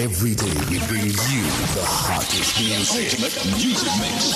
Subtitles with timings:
[0.00, 1.44] Every day we bring you
[1.76, 3.20] the hottest music.
[3.20, 4.32] Ultimate music mix.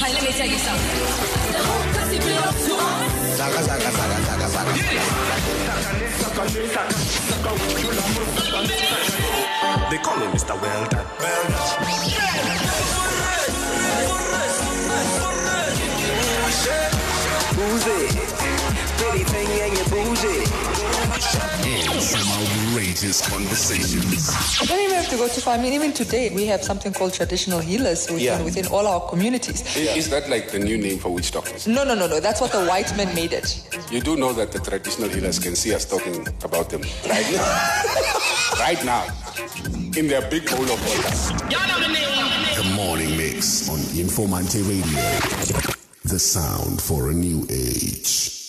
[0.00, 0.96] Hey, let me tell you something.
[1.52, 3.36] The whole pussy belongs to us.
[3.36, 4.72] Zaga, zaga, zaga, zaga, zaga.
[9.90, 10.56] They call him Mr.
[10.56, 11.04] Well Done.
[17.52, 18.08] Boozy.
[18.96, 20.53] Pretty thing and you boozy.
[22.14, 24.60] And some outrageous conversations.
[24.60, 25.54] You don't even have to go too far.
[25.54, 28.42] I mean, even today, we have something called traditional healers within, Yeah.
[28.42, 29.62] within all our communities.
[29.76, 31.66] Is that like the new name for witch doctors?
[31.66, 32.20] No, no, no, no.
[32.20, 33.60] That's what the white men made it.
[33.90, 38.58] You do know that the traditional healers can see us talking about them right now.
[38.60, 39.04] right now.
[39.96, 41.10] In their big bowl of water.
[42.56, 45.02] The morning mix on Informante Radio.
[46.04, 48.43] The sound for a new age.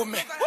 [0.00, 0.41] Wachipara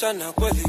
[0.00, 0.64] chana kweli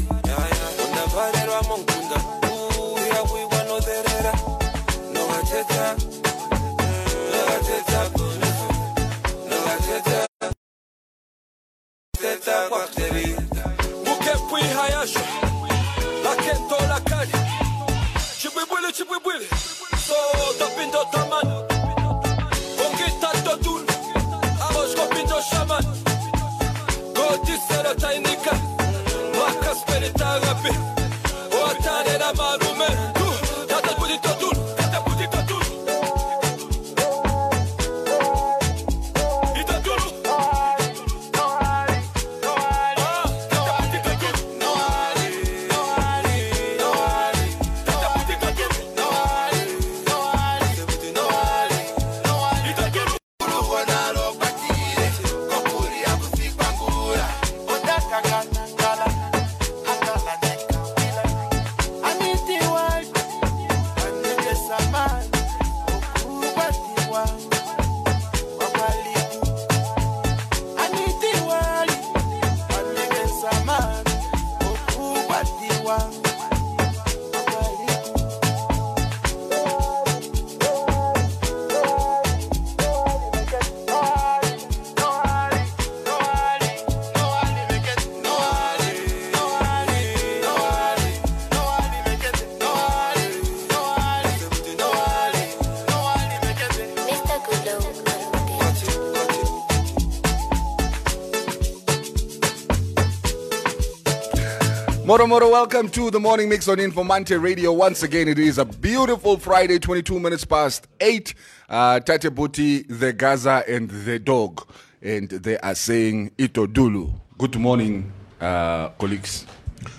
[105.12, 107.70] Moro Moro, welcome to the morning mix on Informante Radio.
[107.70, 111.34] Once again, it is a beautiful Friday, 22 minutes past 8.
[111.68, 114.66] Uh, Tate Buti, the Gaza, and the dog.
[115.02, 117.12] And they are saying Itodulu.
[117.36, 118.10] Good morning,
[118.40, 119.44] uh, colleagues.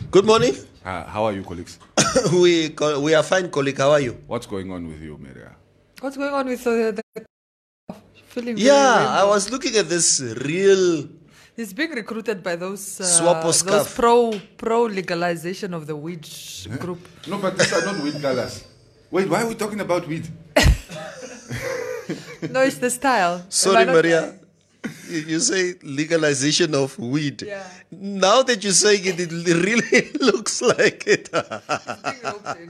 [0.10, 0.56] Good morning.
[0.84, 1.78] Uh, how are you, colleagues?
[2.34, 3.78] we co- we are fine, colleague.
[3.78, 4.18] How are you?
[4.26, 5.52] What's going on with you, Maria?
[6.02, 7.04] What's going on with uh, the
[8.30, 8.56] feeling?
[8.56, 11.08] very Yeah, I was looking at this real.
[11.56, 13.96] He's being recruited by those uh, Swapo those scarf.
[13.96, 16.28] pro pro legalization of the weed
[16.80, 17.00] group.
[17.28, 18.64] No, but these are not weed colors.
[19.12, 20.28] Wait, why are we talking about weed?
[22.50, 23.36] no, it's the style.
[23.38, 24.34] Am I Sorry, not Maria.
[25.08, 27.44] You you say legalization of weed.
[27.44, 27.64] Yeah.
[27.92, 31.30] Now that you're saying it, it really looks like it.
[31.32, 32.70] being roped in?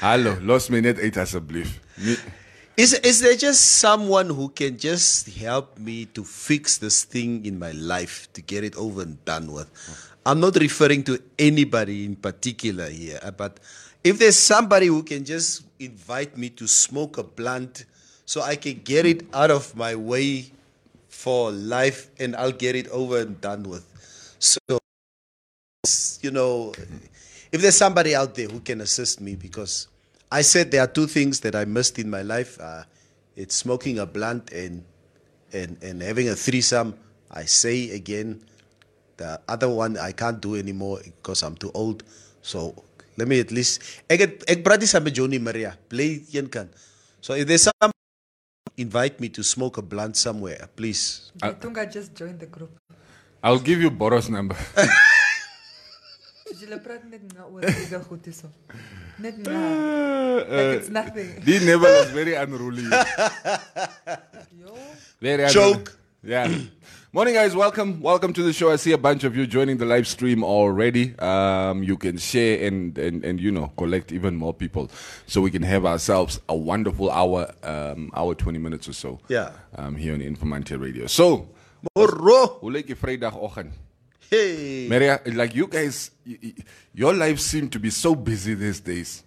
[0.00, 1.80] Hallo, los me net uit asseblief.
[1.96, 2.16] Nee.
[2.74, 7.58] Is is there just someone who can just help me to fix this thing in
[7.58, 9.68] my life to get it over and done with?
[10.24, 13.60] I'm not referring to anybody in particular here, uh, but
[14.02, 17.84] if there's somebody who can just invite me to smoke a blunt
[18.24, 20.50] so I can get it out of my way
[21.08, 23.84] for life and I'll get it over and done with.
[24.38, 24.58] So
[26.22, 26.72] you know,
[27.52, 29.88] if there's somebody out there who can assist me, because
[30.32, 32.56] I said there are two things that I missed in my life.
[32.58, 32.88] Uh,
[33.36, 34.80] it's smoking a blunt and,
[35.52, 36.96] and and having a threesome.
[37.30, 38.40] I say again,
[39.20, 42.02] the other one I can't do anymore because I'm too old.
[42.40, 42.72] So
[43.20, 43.84] let me at least.
[44.08, 45.76] Ek het ek praat nie saam Johnny Maria.
[45.92, 46.72] Bly een kan.
[47.20, 47.92] So if there's some
[48.80, 51.28] invite me to smoke a blunt somewhere, please.
[51.44, 52.72] I think I just joined the group.
[53.44, 54.56] I'll give you Boros number.
[56.62, 58.46] Dus Julle praat net na oor legal goed hierso.
[59.18, 59.34] Like
[60.78, 61.40] it's nothing.
[61.42, 62.84] the level is very unruly.
[64.60, 64.76] Yo.
[65.20, 65.98] Very Joke.
[66.22, 66.48] Yeah.
[67.12, 67.56] Morning, guys.
[67.56, 68.00] Welcome.
[68.00, 68.70] Welcome to the show.
[68.70, 71.18] I see a bunch of you joining the live stream already.
[71.18, 74.88] Um, you can share and, and, and, you know, collect even more people
[75.26, 79.18] so we can have ourselves a wonderful hour, um, hour 20 minutes or so.
[79.26, 79.50] Yeah.
[79.74, 81.08] Um, here on Informante Radio.
[81.08, 81.48] So,
[81.96, 82.60] Moro.
[82.60, 83.72] hoe lyk die Vrydagoggend?
[84.32, 84.88] Hey.
[84.88, 86.54] Maria, like you guys, y- y-
[86.94, 89.24] your life seem to be so busy these days.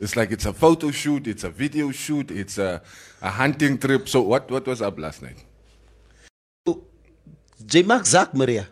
[0.00, 2.80] It's like it's a photo shoot, it's a video shoot, it's a,
[3.20, 4.08] a hunting trip.
[4.08, 5.44] So what, what was up last night?
[7.66, 8.66] J Mark Zak Maria.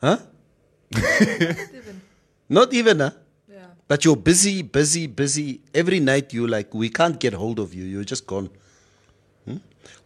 [0.00, 0.18] Huh?
[2.48, 3.10] Not even, huh?
[3.50, 3.66] Yeah.
[3.88, 5.62] But you're busy, busy, busy.
[5.74, 7.84] Every night you like, we can't get hold of you.
[7.84, 8.50] You're just gone.
[9.44, 9.56] Hmm?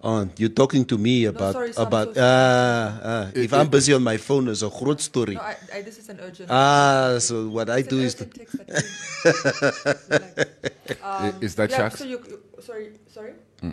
[0.03, 4.03] Oh, you're talking to me about sorry, about so uh, uh, if I'm busy on
[4.03, 5.35] my phone, it's a groot story.
[5.35, 6.49] No, I, I, this is an urgent.
[6.51, 8.57] Ah, so what I It's an do is urgent text.
[10.11, 10.49] Like,
[11.03, 11.99] I- is that yeah, sharks?
[11.99, 13.33] so you, you sorry, sorry.
[13.63, 13.71] All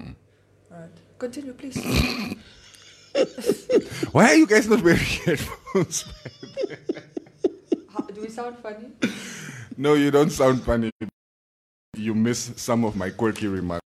[0.72, 0.90] right,
[1.20, 1.78] continue, please.
[4.12, 6.06] Why are you guys not wearing headphones?
[7.94, 8.88] How, do we sound funny?
[9.78, 10.90] no, you don't sound funny.
[11.96, 13.83] You miss some of my quirky remarks.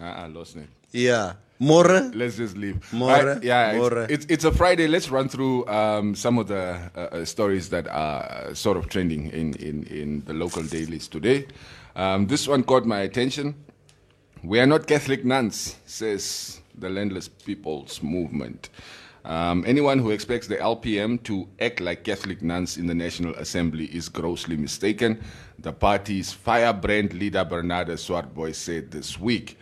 [0.00, 0.68] Ah, I lost it.
[0.92, 1.34] yeah.
[1.60, 1.88] More.
[2.14, 2.92] Let's just leave.
[2.92, 4.02] More, Right, yeah, more.
[4.04, 4.86] It's, it's it's a Friday.
[4.86, 8.88] Let's run through um, some of the uh, uh, stories that are uh, sort of
[8.88, 11.48] trending in, in, in the local dailies today.
[11.96, 13.56] Um, this one caught my attention.
[14.44, 18.68] We are not Catholic nuns, says the Landless People's Movement.
[19.24, 23.86] Um, anyone who expects the LPM to act like Catholic nuns in the National Assembly
[23.86, 25.20] is grossly mistaken.
[25.58, 29.58] The party's firebrand leader, Bernadus Swartbooi, said this week.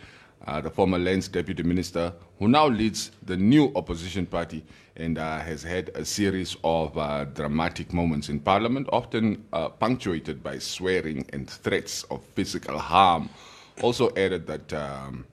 [0.47, 4.63] Uh, the former Lands Deputy Minister, who now leads the new opposition party
[4.95, 10.41] and uh, has had a series of uh, dramatic moments in Parliament, often uh, punctuated
[10.41, 13.29] by swearing and threats of physical harm,
[13.81, 15.25] also added that um,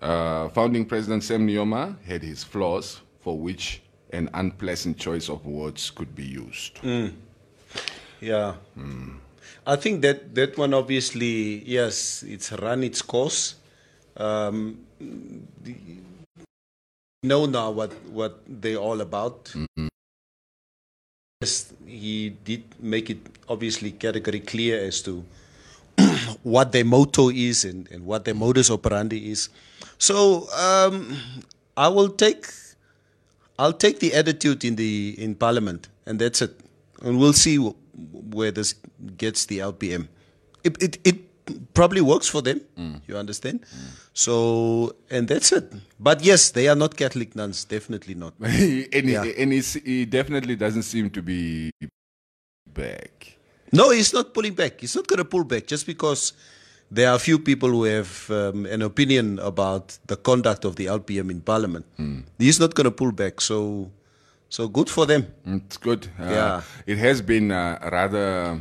[0.00, 5.90] uh, founding President Sam Nujoma had his flaws for which an unpleasant choice of words
[5.90, 6.78] could be used.
[8.20, 8.54] Yeah.
[9.66, 13.54] I think that that one obviously, yes, it's run its course.
[14.16, 15.74] Um, the,
[17.22, 19.52] know now what what they're all about.
[21.40, 23.18] Yes, he did make it
[23.48, 25.24] obviously category clear as to
[26.42, 29.48] what their motto is and, and what their modus operandi is.
[29.98, 31.16] So um,
[31.76, 32.46] I will take
[33.58, 36.60] I'll take the attitude in the in Parliament, and that's it.
[37.02, 37.58] And we'll see
[38.12, 38.74] where this
[39.16, 40.08] gets the LPM.
[40.64, 42.60] It it, it probably works for them.
[43.06, 43.60] You understand?
[44.12, 45.72] So and that's it.
[46.00, 47.64] But yes, they are not Catholic nuns.
[47.64, 48.34] Definitely not.
[48.40, 49.24] and he, Yeah.
[49.24, 51.70] and he's, he definitely doesn't seem to be
[52.72, 53.36] back.
[53.72, 54.80] No, he's not pulling back.
[54.80, 56.32] He's not going to pull back just because
[56.90, 60.86] there are a few people who have um, an opinion about the conduct of the
[60.86, 61.84] LPM in Parliament.
[62.38, 63.40] He's not going to pull back.
[63.40, 63.90] So
[64.54, 65.26] So good for them.
[65.44, 66.06] It's good.
[66.16, 66.62] Uh, Yeah.
[66.86, 68.60] It has been uh, rather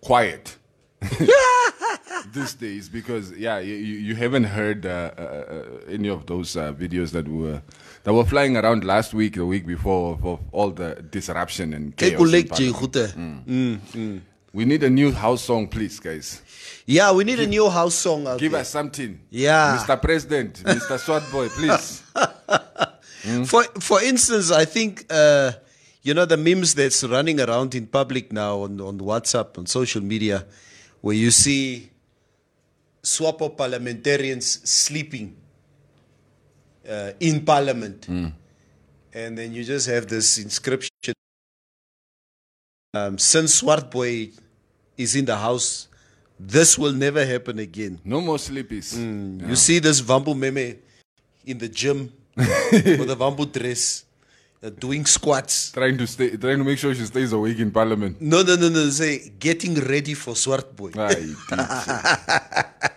[0.00, 0.56] quiet
[2.32, 6.72] these days because yeah, you, you haven't heard uh, uh, uh, any of those uh,
[6.72, 7.60] videos that were
[8.04, 12.18] that were flying around last week, the week before, of all the disruption and chaos.
[12.18, 13.84] Ekulek Parliament.
[13.86, 14.20] Jehute.
[14.54, 16.40] We need a new house song, please, guys.
[16.86, 18.62] Yeah, we need a new house song Give there.
[18.62, 19.20] us something.
[19.28, 19.76] Yeah.
[19.76, 20.00] Mr.
[20.00, 20.96] President, Mr.
[20.98, 22.87] Swartbooi,
[23.22, 23.50] please.
[23.50, 25.52] For for instance, I think uh,
[26.02, 30.02] you know the memes that's running around in public now on, on WhatsApp on social
[30.02, 30.46] media,
[31.00, 31.90] where you see
[33.02, 35.36] Swapo parliamentarians sleeping
[36.88, 38.06] uh, in Parliament,
[39.14, 41.14] and then you just have this inscription:
[42.94, 44.32] um, "Since Swartbooi
[44.96, 45.88] is in the house,
[46.38, 48.94] this will never happen again." No more sleepies.
[49.48, 50.76] You see this Vambu meme
[51.46, 52.12] in the gym
[52.72, 54.04] with a Vambu dress,
[54.62, 55.72] uh, doing squats.
[55.72, 58.20] Trying to stay, trying to make sure she stays awake in Parliament.
[58.20, 58.88] No, no, no, no.
[58.90, 60.94] Say getting ready for Swartbooi.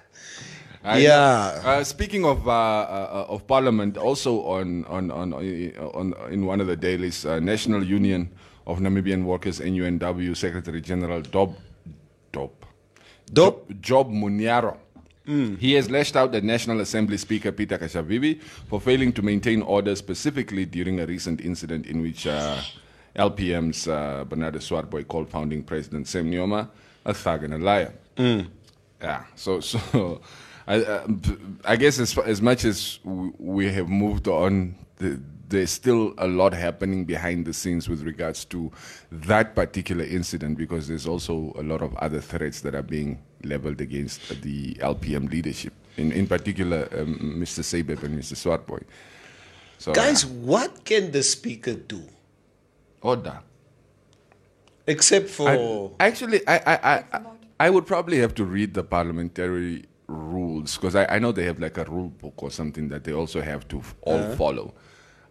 [0.83, 1.62] Aye, Yeah.
[1.63, 6.67] Uh, speaking of uh, uh, of Parliament, also on on on, on in one of
[6.67, 8.29] the dailies, uh, National Union
[8.65, 11.55] of Namibian Workers (NUNW) Secretary General Dob
[12.31, 12.51] Dob
[13.33, 13.55] Dob?
[13.81, 14.77] Job Muniaro.
[15.25, 19.95] He has lashed out at National Assembly Speaker Peter Katjavivi for failing to maintain order
[19.95, 22.57] specifically during a recent incident in which uh,
[23.15, 26.69] LPM's uh, Bernadus Swartbooi called founding president Sam Nujoma
[27.05, 27.93] a thug and a liar.
[29.01, 30.21] Yeah, so so
[30.67, 31.07] I, uh,
[31.65, 35.19] I guess as as much as we have moved on, the,
[35.51, 38.72] there's still a lot happening behind the scenes with regards to
[39.12, 43.81] that particular incident because there's also a lot of other threats that are being leveled
[43.81, 47.62] against the LPM leadership, in in particular um, Mr.
[47.63, 48.36] Seibeb and Mr.
[48.36, 48.84] Swartbooi.
[49.77, 50.31] So Guys, yeah.
[50.31, 52.01] what can the speaker do
[53.01, 53.39] order.
[54.88, 55.50] except for?
[55.50, 57.22] I, actually, I, I, I, I,
[57.60, 61.60] I would probably have to read the parliamentary rules because I, I know they have
[61.60, 64.74] like a rule book or something that they also have to f- all follow.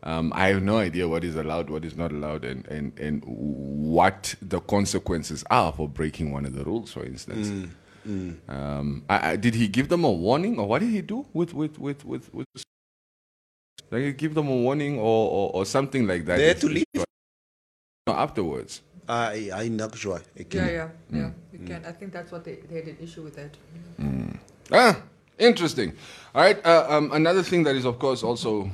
[0.03, 3.23] Um, I have no idea what is allowed, what is not allowed, and, and, and
[3.27, 7.69] what the consequences are for breaking one of the rules, for instance.
[8.49, 11.53] Um, I, I, did he give them a warning, or what did he do with
[11.53, 12.33] with with with?
[12.33, 12.47] with
[13.91, 16.39] like he give them a warning, or or, or something like that.
[16.39, 16.85] They had to leave.
[16.95, 18.81] No, afterwards.
[19.07, 20.17] I, I not sure.
[20.17, 21.31] I Yeah, can- yeah, yeah.
[21.53, 21.85] You can.
[21.85, 23.57] I think that's what they, they had an issue with that.
[24.73, 25.03] Ah,
[25.39, 25.93] interesting.
[26.35, 26.65] All right.
[26.65, 28.71] Uh, um, another thing that is, of course, also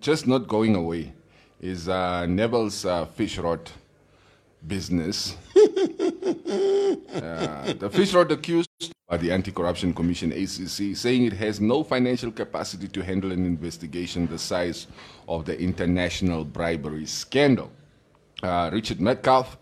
[0.00, 1.12] just not going away
[1.60, 3.68] is uh, Neville's uh, Fishrot
[4.66, 5.36] business.
[7.10, 8.68] Uh, the Fishrot accused
[9.08, 14.26] by the Anti-Corruption Commission (ACC), saying it has no financial capacity to handle an investigation
[14.26, 14.86] the size
[15.28, 17.70] of the international bribery scandal.
[18.42, 19.56] Uh, Richard Metcalfe,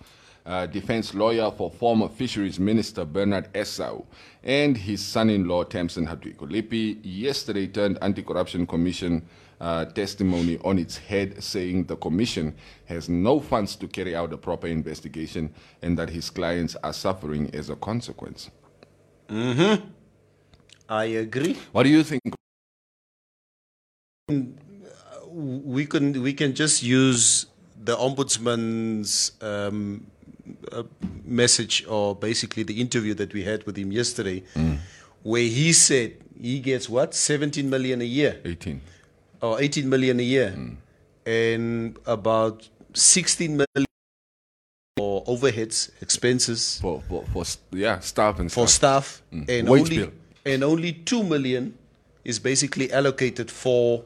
[0.47, 4.03] uh, defense lawyer for former Fisheries Minister Bernard Esau
[4.43, 6.47] and his son-in-law Tamsin Hatwiko
[7.05, 9.27] yesterday turned Anti-Corruption Commission
[9.61, 12.55] uh, testimony on its head, saying the commission
[12.87, 17.51] has no funds to carry out a proper investigation and that his clients are suffering
[17.55, 18.51] as a consequence.
[19.29, 19.75] Hmm.
[20.89, 21.57] I agree.
[21.73, 22.23] What do you think?
[25.31, 27.47] we can we can just use
[27.83, 30.07] the ombudsman's um,
[30.73, 30.83] uh,
[31.25, 34.43] message or basically the interview that we had with him yesterday,
[35.23, 38.81] where he said he gets what 17 million a year 18.
[39.41, 40.75] Or 18 million a year, hmm.
[41.27, 43.87] and about 16 million
[44.97, 48.65] for overheads, expenses For, for, for yeah, staff and stuff.
[48.65, 49.07] for stuff.
[49.07, 49.43] staff, hmm.
[49.49, 50.11] and Wage only bill.
[50.45, 51.77] and only two million
[52.25, 54.05] is basically allocated for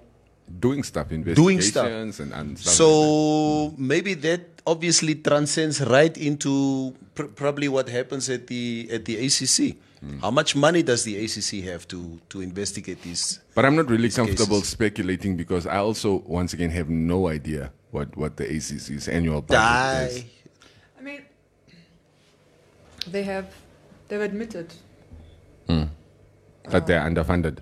[0.61, 1.87] Doing stuff, Doing stuff.
[1.87, 2.29] and, and stuff.
[2.29, 2.71] like that.
[2.71, 9.17] So maybe that obviously transcends right into pr- probably what happens at the at the
[9.17, 9.77] ACC.
[10.03, 10.19] Hmm.
[10.19, 13.39] How much money does the ACC have to to investigate these?
[13.55, 14.69] But I'm not really comfortable cases.
[14.75, 20.11] speculating because I also, once again, have no idea what, what the ACC's annual budget
[20.11, 20.23] is.
[20.23, 20.27] Die.
[20.99, 21.23] I mean,
[23.07, 23.47] they have
[24.09, 24.75] they've admitted
[26.71, 27.59] That they're underfunded.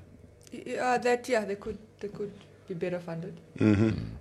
[0.52, 2.32] yeah, that yeah they could they could
[2.68, 3.40] be better funded.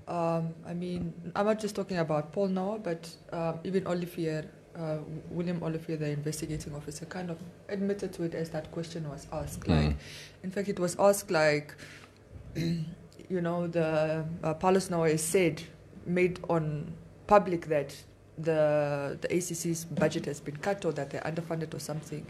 [0.08, 4.44] Um, I mean, I'm not just talking about Paul Noa, but um, even Olivier,
[4.80, 4.98] uh,
[5.30, 9.68] William Olivier, the investigating officer, kind of admitted to it as that question was asked.
[9.68, 9.96] Like,
[10.44, 11.76] in fact, it was asked like,
[12.56, 15.62] you know, the uh, Paulus Noa has said,
[16.06, 16.94] made on
[17.28, 17.96] public that
[18.38, 22.26] the the ACC's budget has been cut or that they're underfunded or something.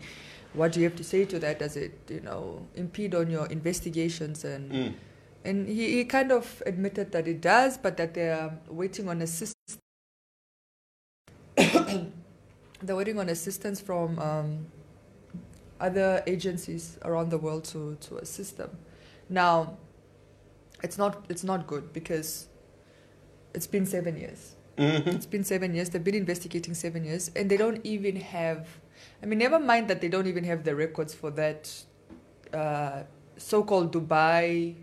[0.53, 1.59] What do you have to say to that?
[1.59, 4.71] Does it, you know, impede on your investigations and
[5.45, 9.55] And he, he kind of admitted that it does, but that they're waiting on assistance.
[12.81, 14.65] They're waiting on assistance from um,
[15.79, 18.71] other agencies around the world to, to assist them.
[19.29, 19.77] Now,
[20.81, 22.47] it's not it's not good because
[23.53, 24.55] it's been seven years.
[25.07, 25.89] It's been seven years.
[25.89, 28.67] They've been investigating seven years, and they don't even have.
[29.21, 31.69] I mean, never mind that they don't even have the records for that
[32.53, 33.03] uh,
[33.37, 34.75] so-called Dubai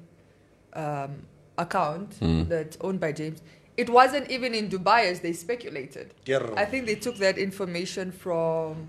[0.74, 1.26] um,
[1.56, 2.16] account
[2.48, 3.40] that's owned by James.
[3.76, 6.14] It wasn't even in Dubai as they speculated.
[6.56, 8.88] I think they took that information from.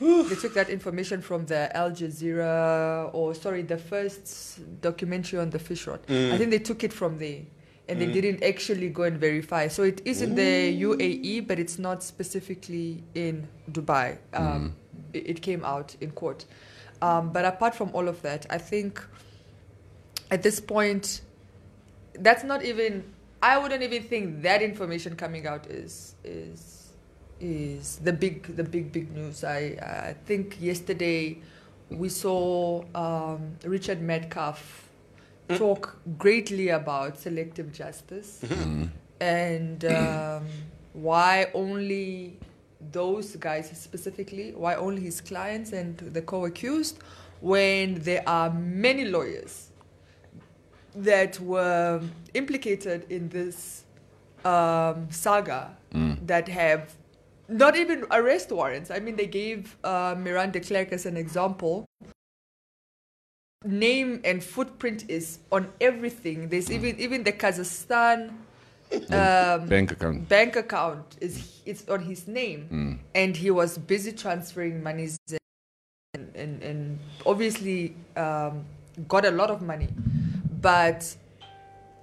[0.00, 5.58] they took that information from the Al Jazeera, or sorry, the first documentary on the
[5.58, 6.00] Fishrot.
[6.34, 7.42] I think they took it from there,
[7.88, 9.68] and they didn't actually go and verify.
[9.68, 14.18] So it is in the UAE, but it's not specifically in Dubai.
[14.34, 14.74] Um,
[15.12, 16.46] it, it came out in court.
[17.00, 19.00] Um, but apart from all of that, I think
[20.30, 21.20] at this point,
[22.14, 23.04] that's not even.
[23.42, 26.92] I wouldn't even think that information coming out is is
[27.40, 29.42] is the big the big big news.
[29.42, 31.38] I I think yesterday
[31.90, 34.88] we saw um, Richard Metcalfe
[35.56, 38.40] talk greatly about selective justice
[39.20, 40.46] and um,
[40.92, 42.38] why only
[42.92, 46.98] those guys specifically, why only his clients and the co-accused,
[47.40, 49.71] when there are many lawyers
[50.94, 52.00] that were
[52.34, 53.84] implicated in this
[54.44, 55.76] um, saga
[56.26, 56.94] that have
[57.48, 58.90] not even arrest warrants.
[58.90, 61.84] I mean, they gave uh, Marén de Klerk as an example.
[63.64, 66.48] Name and footprint is on everything.
[66.48, 68.30] There's even even the Kazakhstan
[69.10, 70.28] um, Bank account.
[70.28, 75.16] bank account is it's on his name, and he was busy transferring monies
[76.14, 78.64] and and, and obviously um,
[79.06, 79.88] got a lot of money,
[80.62, 81.16] but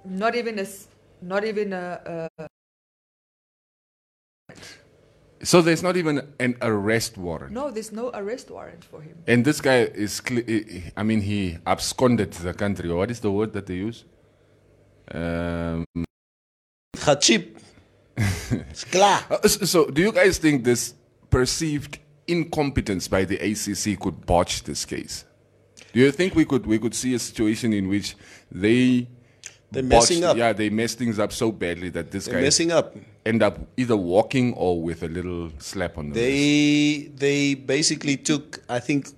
[0.04, 0.86] not even a s-
[1.22, 2.46] not even a, a
[5.42, 7.52] So there's not even an arrest warrant.
[7.52, 7.70] no.
[7.70, 9.16] There's no arrest warrant for him.
[9.26, 12.90] And this guy is, cle- I- I mean, he absconded the country.
[12.90, 14.04] Or what is the word that they use?
[15.12, 15.86] Um,
[16.96, 17.56] Khatib.
[18.70, 19.22] It's klaar.
[19.30, 20.92] uh, so, do you guys think this
[21.30, 25.24] perceived incompetence by the ACC could botch this case?
[25.92, 28.16] Do you think we could we could see a situation in which
[28.50, 29.06] they
[29.72, 30.36] They're messing up.
[30.36, 32.96] Yeah, they mess things up so badly that this They're guy messing up.
[33.24, 36.20] end up either walking or with a little slap on the wrist.
[36.20, 39.08] They they basically took I think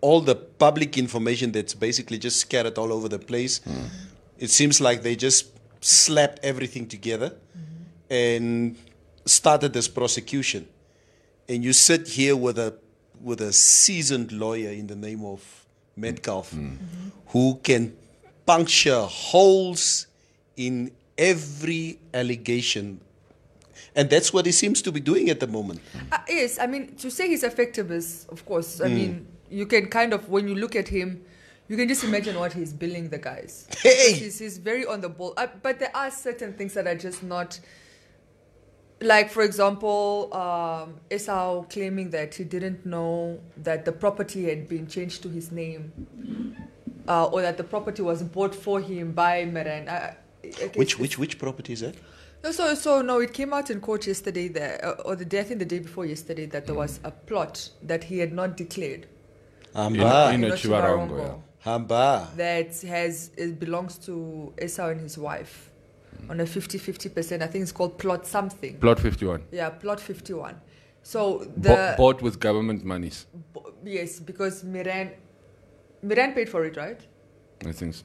[0.00, 3.58] all the public information that's basically just scattered all over the place.
[3.64, 3.86] Hmm.
[4.38, 5.46] It seems like they just
[5.80, 7.34] slapped everything together
[8.08, 8.76] and
[9.24, 10.68] started this prosecution.
[11.48, 12.74] And you sit here with a
[13.20, 15.66] with a seasoned lawyer in the name of
[16.00, 16.54] Metcalfe
[17.28, 17.96] who can
[18.46, 20.06] puncture holes
[20.56, 23.00] in every allegation.
[23.94, 25.80] And that's what he seems to be doing at the moment.
[26.12, 28.80] Uh, yes, I mean to say he's effective is, of course.
[28.80, 31.24] I mean you can kind of when you look at him,
[31.68, 33.68] you can just imagine what he's billing the guys.
[33.82, 34.12] Hey!
[34.12, 35.34] he's, he's very on the ball.
[35.36, 37.60] Uh, but there are certain things that are just not.
[39.00, 44.88] Like for example, um, Esau claiming that he didn't know that the property had been
[44.88, 45.92] changed to his name,
[47.06, 49.88] uh, or that the property was bought for him by Marén.
[49.88, 51.94] I- I- I Which which which property is that?
[52.42, 55.40] no, so so no, it came out in court yesterday that, uh, or the day
[55.40, 58.56] I think the day before yesterday that there was a plot that he had not
[58.56, 59.06] declared.
[59.74, 60.32] Hamba.
[60.34, 62.28] In a in Chiwarongo, Chiwarongo, Hamba.
[62.36, 65.67] That has it belongs to Esau and his wife
[66.28, 67.42] on a 50-50 percent.
[67.42, 68.78] I think it's called plot something.
[68.78, 69.42] Plot 51.
[69.52, 70.56] yeah, plot fifty one.
[71.02, 73.26] So Bo- the bought with government monies.
[73.54, 75.12] bo- yes, because Marén
[76.04, 77.00] Marén paid for it, right?
[77.66, 77.94] I think.
[77.94, 78.04] So.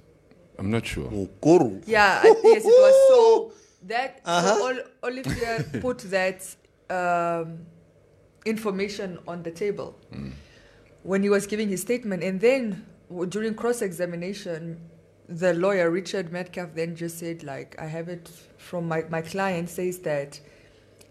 [0.60, 1.10] I'm not sure.
[1.10, 1.82] Nkuru.
[1.88, 3.52] Yeah, I- yes, it was so
[3.88, 4.56] that Uh-huh.
[4.58, 6.39] so Ol- Olivier put that
[6.89, 7.65] um,
[8.45, 9.95] information on the table
[11.04, 12.86] when he was giving his statement, and then
[13.30, 14.80] during cross examination,
[15.39, 19.69] the lawyer Richard Metcalfe then just said, like, I have it from my my client
[19.69, 20.39] says that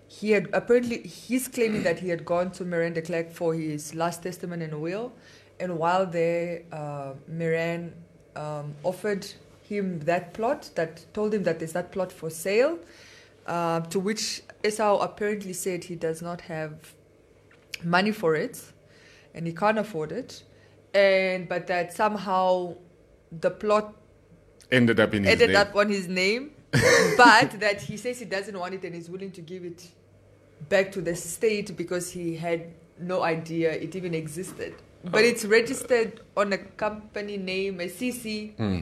[0.06, 3.94] he had apparently he's claiming that he had gone to Marén de Klerk for his
[3.94, 5.12] last testament and will,
[5.58, 7.92] and while there, uh, Marén
[8.36, 9.26] um, offered
[9.62, 12.78] him that plot that told him that there's that plot for sale,
[13.46, 16.94] uh, to which Esau apparently said he does not have
[17.82, 18.62] money for it,
[19.34, 20.44] and he can't afford it,
[20.94, 22.76] and but that somehow
[23.40, 23.94] the plot
[24.72, 25.56] Ended up in his ended name.
[25.58, 29.30] up on his name, but that he says he doesn't want it and is willing
[29.32, 29.86] to give it
[30.68, 34.74] back to the state because he had no idea it even existed.
[35.04, 38.54] But it's registered on a company name, a CC.
[38.56, 38.80] Hmm.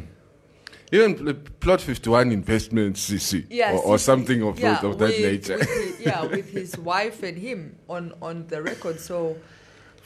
[0.92, 4.00] Even plot 51 investments, CC, Yeah, or, or CC.
[4.00, 5.58] something of, yeah, of that with- nature.
[5.58, 9.00] with his- yeah, with his wife and him on on the record.
[9.00, 9.36] So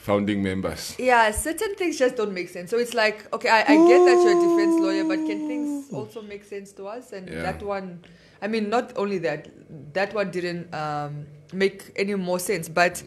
[0.05, 0.95] Founding members.
[0.99, 2.69] yeah, certain things just don't make sense.
[2.69, 5.91] So it's like, okay, I, I get that you're a defense lawyer, but can things
[5.91, 7.11] also make sense to us?
[7.11, 7.41] And Yeah.
[7.41, 7.99] that one,
[8.39, 9.47] I mean, not only that,
[9.93, 13.01] that one didn't um, make any more sense, but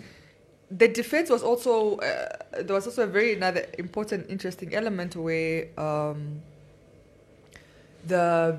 [0.73, 2.29] the defense was also uh,
[2.63, 6.43] there was also a very another important, interesting element where um,
[8.07, 8.59] the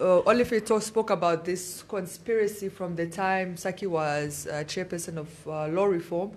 [0.00, 5.86] uh, spoke about this conspiracy from the time Sacky was uh, chairperson of uh, law
[5.86, 6.32] reform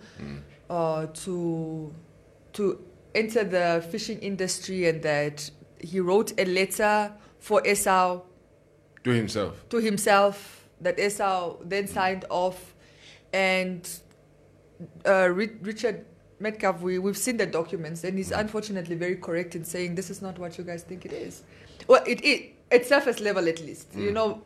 [0.70, 1.94] uh, to
[2.54, 2.84] to
[3.16, 8.22] enter the fishing industry, and that he wrote a letter for Esau
[9.04, 9.68] To himself.
[9.70, 12.74] to himself that Esau then signed off,
[13.34, 13.88] and
[15.06, 16.06] uh, Richard
[16.40, 20.22] Metcalfe, we, we've seen the documents, and he's unfortunately very correct in saying this is
[20.22, 21.44] not what you guys think it is.
[21.88, 24.42] Well, it it at surface level at least, you know.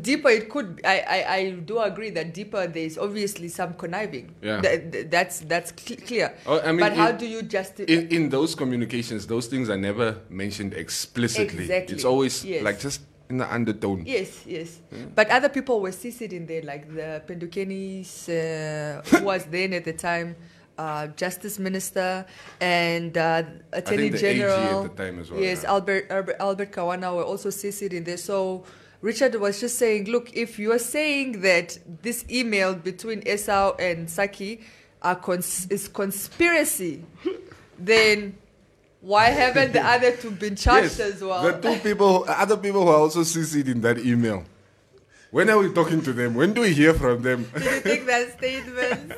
[0.00, 0.80] Deeper, it could.
[0.84, 4.34] I, I, I do agree that deeper there is obviously some conniving.
[4.42, 4.60] Yeah.
[4.60, 6.34] Th- th- that's that's cl- clear.
[6.46, 7.90] Oh, I mean, but how do you justify?
[7.90, 11.64] In, in those communications, those things are never mentioned explicitly.
[11.64, 11.94] Exactly.
[11.96, 12.62] It's always Yes.
[12.62, 14.04] like just in the undertone.
[14.06, 14.78] Yes, yes.
[15.14, 19.84] But other people were CC'd in there, like the Pendukenis, uh, who was then at
[19.84, 20.36] the time
[20.76, 22.26] uh, Justice Minister
[22.60, 24.82] and uh, Attorney the AG at General.
[24.84, 25.70] the time as well, Yes, yeah.
[25.70, 28.18] Albert, Albert Albert Kawana were also CC'd in there.
[28.18, 28.64] So
[29.02, 34.06] Richard was just saying, look, if you are saying that this email between Esau and
[34.08, 34.60] Sacky
[35.02, 37.04] are cons- is conspiracy,
[37.78, 38.36] then
[39.00, 41.42] why haven't the other two been charged as well?
[41.42, 44.44] The two people, other people who are also CC'd in that email.
[45.32, 46.34] When are we talking to them?
[46.34, 47.50] When do we hear from them?
[47.56, 49.12] Do you take that statement?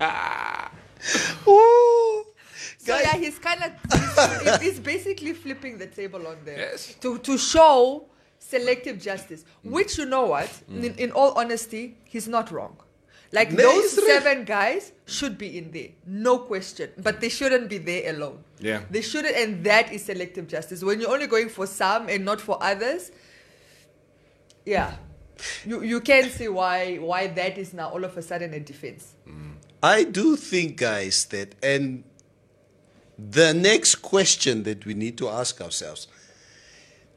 [1.46, 2.24] Ooh.
[2.78, 3.70] So Guys- yeah, he's kind of
[4.42, 6.94] he's, he's basically flipping the table on there Yes.
[7.00, 8.06] to to show
[8.40, 9.44] selective justice.
[9.64, 9.70] Mm.
[9.70, 10.82] Which you know what, mm.
[10.82, 12.76] in, in all honesty, he's not wrong.
[13.32, 16.90] Like No, those seven guys should be in there, no question.
[16.98, 18.42] But they shouldn't be there alone.
[18.58, 18.80] Yeah.
[18.90, 20.82] they shouldn't, and that is selective justice.
[20.82, 23.12] When you're only going for some and not for others,
[24.66, 24.96] yeah,
[25.64, 29.14] you you can see why why that is now all of a sudden a defense.
[29.28, 29.52] Mm.
[29.82, 32.04] I do think, guys, that, and
[33.16, 36.06] the next question that we need to ask ourselves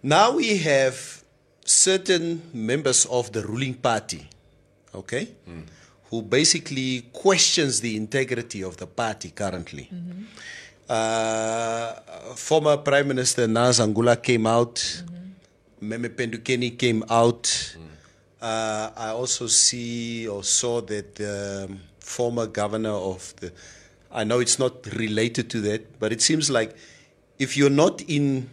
[0.04, 1.24] now we have
[1.66, 4.28] certain members of the ruling party,
[4.94, 5.30] okay,
[6.10, 9.89] who basically questions the integrity of the party currently.
[10.89, 11.94] Uh,
[12.36, 15.04] former Prime Minister Nahas Angula came out.
[15.80, 17.76] Meme Pendukeni came out.
[18.42, 23.54] Uh, I also see or saw that the um, former governor of the,
[24.12, 26.76] I know it's not related to that, but it seems like
[27.39, 28.50] if you're not in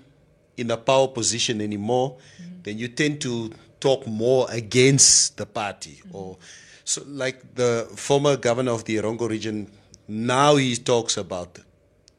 [0.56, 2.16] in a power position anymore,
[2.62, 6.36] then you tend to talk more against the party or
[6.84, 9.70] so like the former governor of the Erongo region
[10.06, 11.58] now he talks about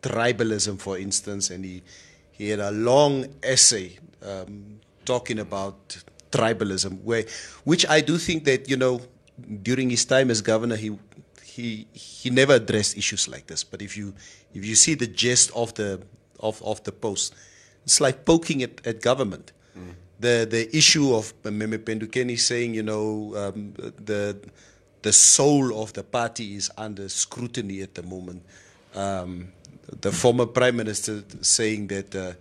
[0.02, 1.84] tribalism for instance and he
[2.32, 5.98] he had a long essay um, talking about
[6.32, 7.26] tribalism where
[7.64, 9.02] which I do think that you know
[9.62, 10.98] during his time as governor he
[11.44, 13.64] he he never addressed issues like this.
[13.64, 14.14] But if you
[14.54, 16.02] if you see the gist of the
[16.40, 17.36] of, of the post
[17.84, 19.52] it's like poking at, at government.
[20.20, 23.74] The the issue of Meme Pendukeni saying you know um,
[24.06, 24.38] the
[25.02, 28.44] the soul of the party is under scrutiny at the moment.
[28.94, 29.52] Um,
[30.00, 32.34] the former prime minister saying that uh,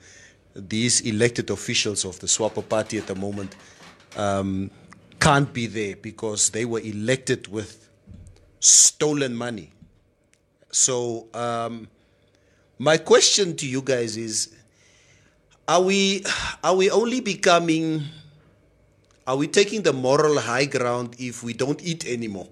[0.55, 3.57] these elected officials of the Swapo party at the moment
[4.17, 4.71] um,
[5.19, 7.89] can't be there because they were elected with
[8.61, 9.71] stolen money.
[10.71, 11.89] So, um,
[12.79, 14.55] my question to you guys is:
[15.71, 16.27] Are we
[16.67, 18.03] are we only becoming?
[19.23, 22.49] Are we taking the moral high ground if we don't eat anymore?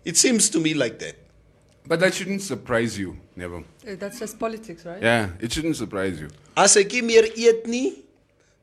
[0.00, 1.20] It seems to me like that.
[1.84, 3.60] But that shouldn't surprise you, never.
[3.84, 5.02] Eh, That's just politics, right?
[5.02, 6.32] Yeah, it shouldn't surprise you.
[6.56, 8.00] As ek nie meer eet nie,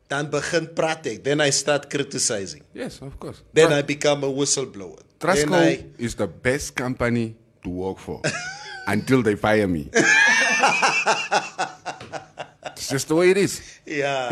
[0.10, 1.22] dan begin praat ek.
[1.22, 2.66] Then I start criticizing.
[2.74, 3.46] Yes, of course.
[3.54, 4.98] Then Tra- I become a whistleblower.
[5.22, 8.18] Then Trustco I, is the best company to work for
[8.90, 9.94] until they fire me.
[12.82, 13.62] it's just the way it is.
[13.86, 14.30] yeah.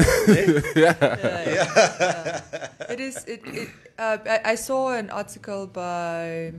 [0.75, 2.41] Yeah.
[2.89, 3.23] It is.
[3.25, 3.41] It.
[3.45, 6.51] it uh, I, I saw an article by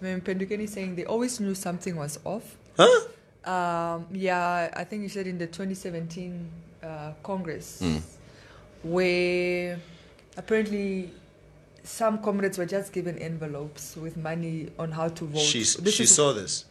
[0.00, 2.56] Mem Pendukeni saying they always knew something was off.
[2.76, 3.08] huh?
[3.44, 6.50] Um, yeah, I think you said in the 2017
[6.82, 7.82] uh, Congress,
[8.82, 9.78] where
[10.36, 11.10] apparently
[11.82, 15.40] some comrades were just given envelopes with money on how to vote.
[15.40, 16.66] She This she is- saw this.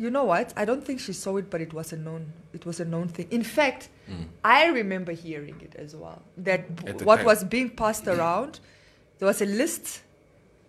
[0.00, 0.54] You know what?
[0.56, 2.32] I don't think she saw it, but it was a known.
[2.54, 3.28] It was a known thing.
[3.30, 4.22] In fact, hmm.
[4.42, 6.22] I remember hearing it as well.
[6.38, 7.26] That At what time.
[7.26, 8.60] was being passed around,
[9.18, 10.00] there was a list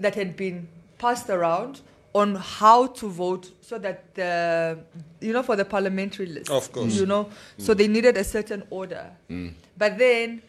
[0.01, 0.67] that had been
[0.97, 1.79] passed around
[2.13, 4.77] on how to vote, so that the
[5.21, 6.51] you know for the parliamentary list.
[6.51, 6.93] Of course.
[6.93, 7.63] You know, hmm.
[7.63, 9.09] so they needed a certain order.
[9.29, 9.49] Hmm.
[9.77, 10.41] But then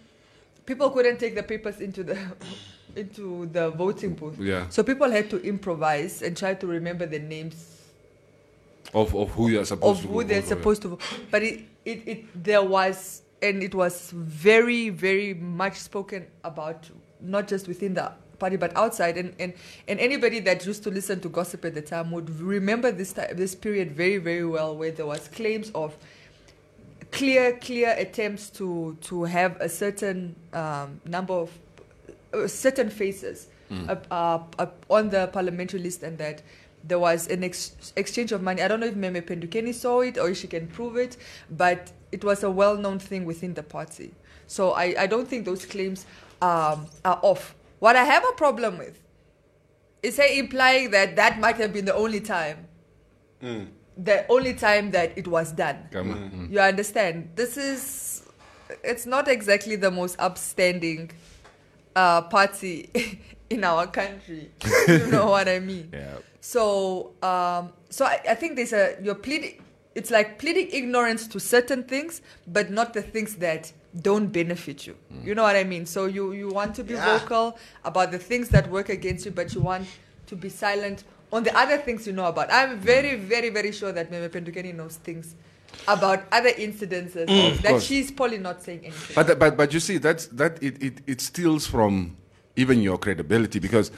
[0.67, 2.19] people couldn't take the papers into the
[2.97, 4.41] into the voting booth.
[4.41, 4.69] Yeah.
[4.71, 7.72] So people had to improvise and try to remember the names
[8.95, 11.01] of, of who you're supposed of to who they're supposed to vote.
[11.31, 16.89] But it, it, it there was and it was very, very much spoken about
[17.21, 19.17] not just within the party but outside.
[19.17, 19.53] And, and,
[19.89, 23.37] and anybody that used to listen to gossip at the time would remember this time,
[23.37, 25.97] this period very, very well where there was claims of
[27.11, 31.51] clear, clear attempts to to have a certain um, number of
[32.33, 33.49] uh, certain faces
[33.89, 36.43] up, up, up on the parliamentary list, and that
[36.85, 38.63] there was an ex- exchange of money.
[38.63, 41.17] I don't know if Meme Pendukeni saw it or if she can prove it,
[41.51, 44.13] but it was a well-known thing within the party.
[44.47, 46.07] So I, I don't think those claims
[46.41, 47.55] um, are off.
[47.79, 48.99] What I have a problem with
[50.03, 52.67] is her implying that that might have been the only time
[53.97, 55.89] the only time that it was done.
[55.91, 56.31] Come on.
[56.31, 56.53] Mm.
[56.53, 57.31] You understand?
[57.35, 58.23] This is,
[58.83, 61.11] it's not exactly the most upstanding
[61.95, 64.51] uh, party in our country.
[64.89, 65.91] you know what I mean?
[65.93, 66.17] Yeah.
[66.43, 69.63] So, um, so I, I think there's a you're pleading.
[69.95, 74.97] It's like pleading ignorance to certain things, but not the things that don't benefit you.
[75.13, 75.25] Mm.
[75.25, 75.87] You know what I mean?
[75.87, 77.19] So you you want to be Yeah.
[77.19, 79.87] vocal about the things that work against you, but you want
[80.27, 82.53] to be silent on the other things you know about.
[82.53, 82.83] I'm mm.
[82.83, 85.37] very, very, very sure that Meme Pendukeni knows things
[85.87, 87.85] about other incidences mm, that course.
[87.85, 89.15] she's probably not saying anything.
[89.15, 92.17] But but but you see that's that it, it, it steals from
[92.57, 93.93] even your credibility because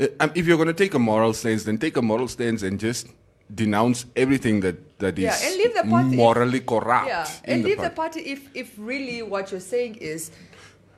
[0.00, 2.62] Uh, um, if you're going to take a moral stance, then take a moral stance
[2.62, 3.06] and just
[3.54, 7.08] denounce everything that that is Yeah, and leave the party if- morally corrupt.
[7.08, 8.20] yeah, and the leave the party.
[8.20, 10.30] party if if really what you're saying is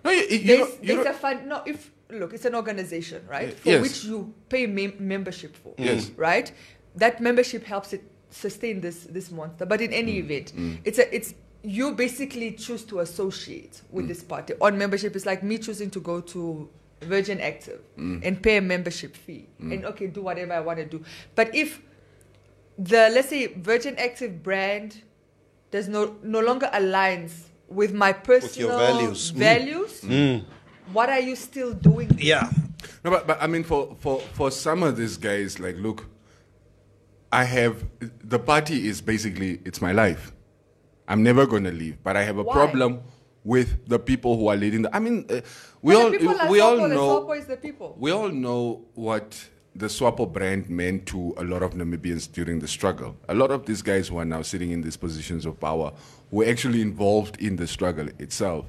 [0.04, 1.46] No, you, you there's, there's a fund.
[1.48, 3.50] No, if look, it's an organization, right?
[3.50, 3.82] Uh, for Yes.
[3.82, 5.72] which you pay mem- membership for.
[5.78, 6.10] Yes.
[6.10, 6.18] Mm.
[6.18, 6.52] Right.
[6.96, 9.64] That membership helps it sustain this this monster.
[9.66, 10.78] But in any Mm, event, mm.
[10.84, 13.92] it's a it's you basically choose to associate Mm.
[13.96, 15.14] with this party on membership.
[15.16, 16.68] It's like me choosing to go to
[17.04, 18.20] Virgin Active Mm.
[18.24, 21.02] and pay a membership fee and okay, do whatever I want to do.
[21.34, 21.80] But if
[22.78, 25.02] the let's say Virgin Active brand
[25.70, 27.32] does no no longer aligns
[27.68, 29.32] with my personal values.
[29.32, 29.36] Mm.
[29.36, 30.44] values,
[30.92, 32.10] what are you still doing?
[32.18, 32.50] Yeah.
[33.04, 36.06] No, but, but I mean, for, for, for some of these guys, like, look,
[37.32, 37.84] I have
[38.22, 40.32] the party is basically it's my life.
[41.08, 42.54] I'm never going to leave, but I have a Why?
[42.54, 43.00] problem
[43.44, 44.82] with the people who are leading.
[44.82, 45.40] The, I mean, uh,
[45.82, 47.96] we But all the people are we all Swapo, and know Swapo is the people.
[47.98, 52.68] we all know what the Swapo brand meant to a lot of Namibians during the
[52.68, 53.16] struggle.
[53.28, 55.92] A lot of these guys who are now sitting in these positions of power
[56.30, 58.66] were actually involved in the struggle itself.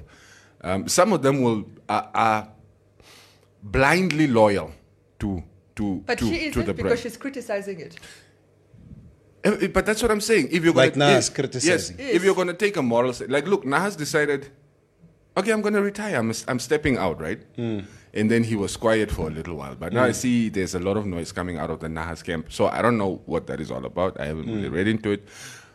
[0.62, 2.48] Um, some of them will are, are
[3.62, 4.72] blindly loyal
[5.20, 5.42] to
[5.76, 7.00] to But to, she to isn't the because brand.
[7.00, 7.96] she's criticizing it.
[9.44, 10.48] Eh, eh, But that's what I'm saying.
[10.50, 11.96] If you're Like gonna, Nahas if- criticizing.
[11.98, 14.48] Yes, if you're going to take a moral, sta- like look, Nahas decided,
[15.36, 16.16] okay, I'm going to retire.
[16.16, 17.40] I'm, I'm stepping out, right?
[17.56, 17.80] Hmm.
[18.12, 19.74] And then he was quiet for a little while.
[19.74, 20.12] But now I hmm.
[20.12, 22.52] see there's a lot of noise coming out of the Nahas camp.
[22.52, 24.20] So I don't know what that is all about.
[24.20, 24.74] I haven't really hmm.
[24.74, 25.26] read into it.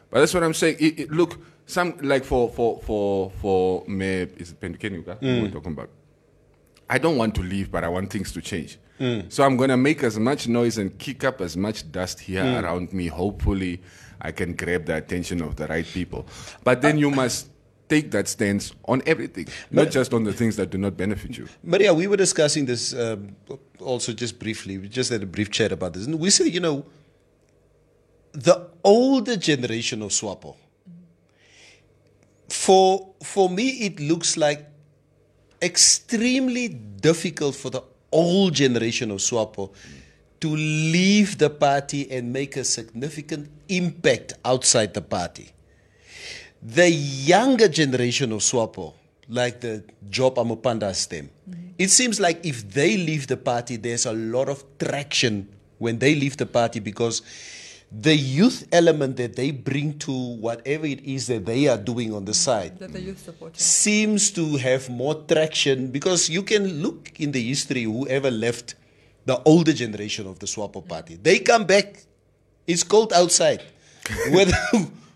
[0.09, 0.77] But that's what I'm saying.
[0.79, 5.19] It, it- look, some like for for for for me, is it Pendukenuka?
[5.19, 5.89] who We're talking about.
[6.89, 8.79] I don't want to leave, but I want things to change.
[9.29, 12.43] So I'm going to make as much noise and kick up as much dust here
[12.43, 13.07] around me.
[13.07, 13.81] Hopefully,
[14.21, 16.25] I can grab the attention of the right people.
[16.65, 17.49] But then you must
[17.89, 21.47] take that stance on everything, not just on the things that do not benefit you.
[21.63, 23.35] Maria, we were discussing this um,
[23.79, 24.77] also just briefly.
[24.77, 26.05] We just had a brief chat about this.
[26.05, 26.85] And we said, you know,
[28.31, 30.55] the older generation of Swapo,
[32.47, 34.67] for, for me, it looks like
[35.61, 39.73] extremely difficult for the old generation of Swapo
[40.41, 45.51] to leave the party and make a significant impact outside the party.
[46.61, 48.93] The younger generation of Swapo,
[49.27, 51.69] like the Job Amupanda stem, mm-hmm.
[51.77, 56.15] it seems like if they leave the party, there's a lot of traction when they
[56.15, 57.21] leave the party because
[57.91, 62.25] the youth element that they bring to whatever it is that they are doing on
[62.25, 62.37] the mm-hmm.
[62.37, 63.57] side That the youth support.
[63.57, 68.75] seems to have more traction because you can look in the history whoever left
[69.25, 71.15] the older generation of the Swapo party.
[71.21, 72.03] They come back.
[72.67, 73.63] It's cold outside.
[74.31, 74.53] whether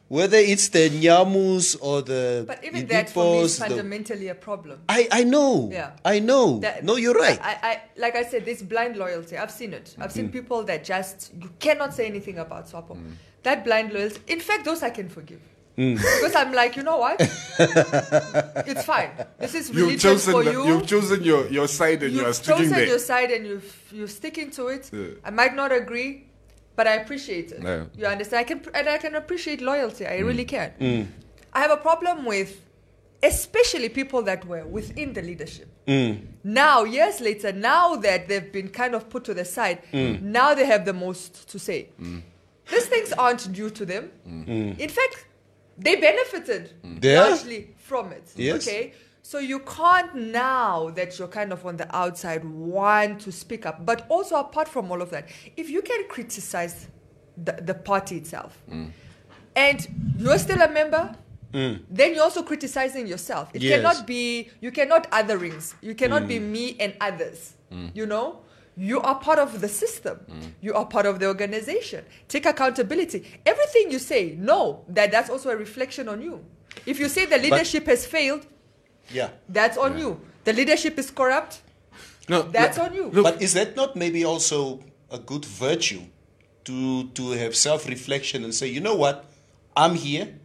[0.09, 4.27] whether it's the Nyamus or the But even that for me is Hidipos, the- fundamentally
[4.27, 4.81] a problem.
[4.89, 5.69] I, I know.
[5.71, 5.91] Yeah.
[6.05, 6.59] I know.
[6.59, 7.39] That- no, you're right.
[7.41, 9.37] I, I like I said, this blind loyalty.
[9.37, 9.95] I've seen it.
[9.99, 12.97] I've seen people that just you cannot say anything about Swapo.
[13.43, 14.21] that blind loyalty.
[14.27, 15.41] In fact, those I can forgive.
[15.77, 15.95] Mm.
[16.21, 17.17] Because I'm like, you know what?
[18.67, 19.09] it's fine.
[19.39, 20.67] This is You've religion chosen, for you.
[20.67, 23.83] you've chosen your, your side and you are You've sticking chosen your side and you've,
[23.91, 24.89] you're sticking to it.
[24.93, 25.07] Yeah.
[25.25, 26.27] I might not agree,
[26.75, 27.61] but I appreciate it.
[27.63, 27.85] Yeah.
[27.97, 28.39] You understand?
[28.41, 30.05] I can and I can appreciate loyalty.
[30.05, 30.27] I Mm.
[30.27, 30.71] really can.
[30.79, 31.07] Mm.
[31.53, 32.61] I have a problem with,
[33.21, 35.67] especially people that were within the leadership.
[35.87, 36.21] Mm.
[36.43, 40.21] Now, years later, now that they've been kind of put to the side, mm.
[40.21, 41.89] now they have the most to say.
[42.71, 44.09] These things aren't due to them.
[44.25, 45.25] In fact,
[45.77, 47.21] they benefited Yeah.
[47.27, 48.23] largely from it.
[48.35, 48.67] Yes.
[48.67, 48.93] Okay.
[49.25, 53.85] So you can't now that you're kind of on the outside want to speak up.
[53.85, 56.87] But also apart from all of that, if you can criticize
[57.37, 58.91] the, the party itself mm.
[59.55, 61.15] and you're still a member,
[61.53, 61.81] mm.
[61.89, 63.49] then you're also criticizing yourself.
[63.53, 63.77] It Yes.
[63.77, 65.73] cannot be you cannot otherings.
[65.81, 66.43] You cannot be mm.
[66.43, 67.53] me and others.
[67.95, 68.41] You know?
[68.75, 70.19] You are part of the system.
[70.61, 72.03] You are part of the organization.
[72.27, 73.25] Take accountability.
[73.45, 76.43] Everything you say, know that that's also a reflection on you.
[76.85, 78.45] If you say the leadership has failed,
[79.11, 79.29] Yeah.
[79.49, 80.19] that's on you.
[80.43, 81.61] The leadership is corrupt,
[82.29, 83.09] no, that's look, on you.
[83.23, 84.79] But is that not maybe also
[85.11, 86.01] a good virtue
[86.65, 89.25] to to have self reflection and say, you know what,
[89.75, 90.35] I'm here.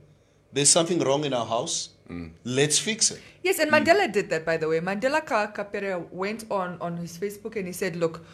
[0.53, 1.91] There's something wrong in our house.
[2.11, 2.31] Mm.
[2.45, 3.21] Let's fix it.
[3.43, 4.13] Yes, and Mandela mm.
[4.13, 4.81] did that, by the way.
[4.81, 8.25] Mandela Ka- Kapere went on, on his Facebook and he said, look,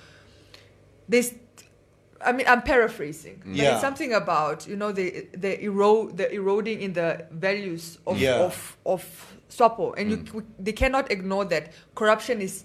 [1.08, 1.34] this,
[2.24, 3.42] I mean, I'm paraphrasing.
[3.44, 3.72] But Yeah.
[3.72, 8.36] it's something about, you know, the, the, ero- the eroding in the values of, Yeah.
[8.36, 9.94] of, of SWAPO.
[9.96, 10.44] And you, mm.
[10.58, 12.64] they cannot ignore that corruption is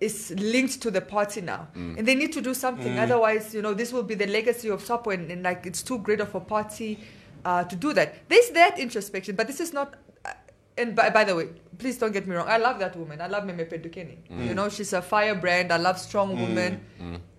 [0.00, 1.68] is linked to the party now.
[1.76, 1.98] Mm.
[1.98, 2.94] And they need to do something.
[2.94, 3.02] Mm.
[3.02, 5.98] Otherwise, you know, this will be the legacy of SWAPO and, and like it's too
[5.98, 7.00] great of a party
[7.44, 8.28] uh, to do that.
[8.28, 10.32] There's that introspection, but this is not uh,
[10.76, 12.48] and by, by the way, please don't get me wrong.
[12.48, 13.20] I love that woman.
[13.20, 14.18] I love Meme Pendukeni.
[14.30, 15.72] You know, she's a firebrand.
[15.72, 16.80] I love strong women.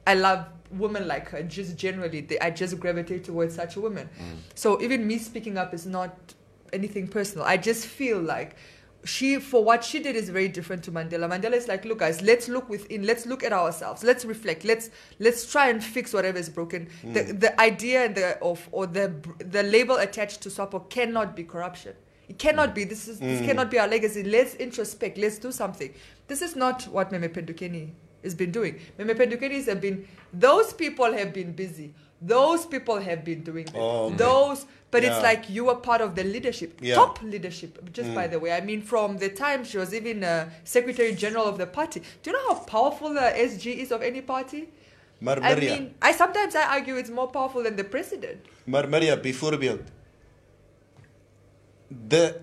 [0.05, 1.41] I love women like her.
[1.43, 4.09] Just generally, they, I just gravitate towards such a woman.
[4.55, 6.17] So even me speaking up is not
[6.73, 7.45] anything personal.
[7.45, 8.57] I just feel like
[9.05, 11.29] she, for what she did, is very different to Mandela.
[11.29, 13.03] Mandela is like, look, guys, let's look within.
[13.03, 14.03] Let's look at ourselves.
[14.03, 14.65] Let's reflect.
[14.65, 16.89] Let's let's try and fix whatever is broken.
[17.03, 17.39] The hmm.
[17.39, 21.93] the idea and the of or the the label attached to SWAPO cannot be corruption.
[22.27, 22.75] It cannot hmm.
[22.75, 22.83] be.
[22.83, 23.45] This is this hmm.
[23.45, 24.23] cannot be our legacy.
[24.23, 25.17] Let's introspect.
[25.17, 25.93] Let's do something.
[26.27, 27.91] This is not what Meme Pendukeni
[28.23, 28.79] has been doing.
[28.97, 30.07] Meme Pendukenis have been.
[30.33, 31.93] Those people have been busy.
[32.21, 33.67] Those people have been doing.
[33.73, 34.09] Oh.
[34.09, 35.09] Those, but Yeah.
[35.09, 36.95] it's like you were part of the leadership, Yeah.
[36.95, 37.71] top leadership.
[37.93, 38.31] Just by mm.
[38.31, 41.67] the way, I mean, from the time she was even uh, secretary general of the
[41.67, 41.99] party.
[42.23, 44.67] Do you know how powerful the SG is of any party?
[45.21, 48.37] Maar I Maria, mean, I sometimes I argue it's more powerful than the president.
[48.63, 49.81] maar Maria, bijvoorbeeld,
[52.07, 52.39] the,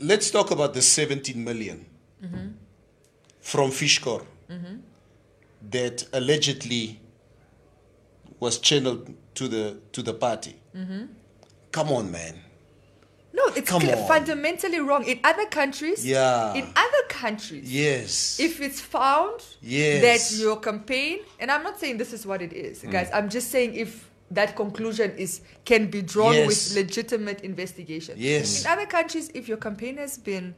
[0.00, 1.86] let's talk about the 17 million
[2.22, 2.48] mm-hmm.
[3.40, 4.76] from Fishcor mm-hmm.
[5.70, 7.00] that allegedly
[8.40, 10.54] was channeled to the to the party.
[10.74, 11.06] Mm-hmm.
[11.76, 12.34] Come on, man.
[13.34, 14.08] No, it's Come cl- on.
[14.08, 15.04] fundamentally wrong.
[15.04, 16.54] In other countries, Yeah.
[16.54, 18.40] in other countries, Yes.
[18.40, 20.00] if it's found Yes.
[20.30, 22.90] that your campaign, and I'm not saying this is what it is, mm.
[22.90, 23.10] guys.
[23.12, 26.46] I'm just saying if that conclusion is can be drawn Yes.
[26.48, 28.14] with legitimate investigation.
[28.16, 28.62] Yes.
[28.64, 30.54] In other countries, if your campaign has been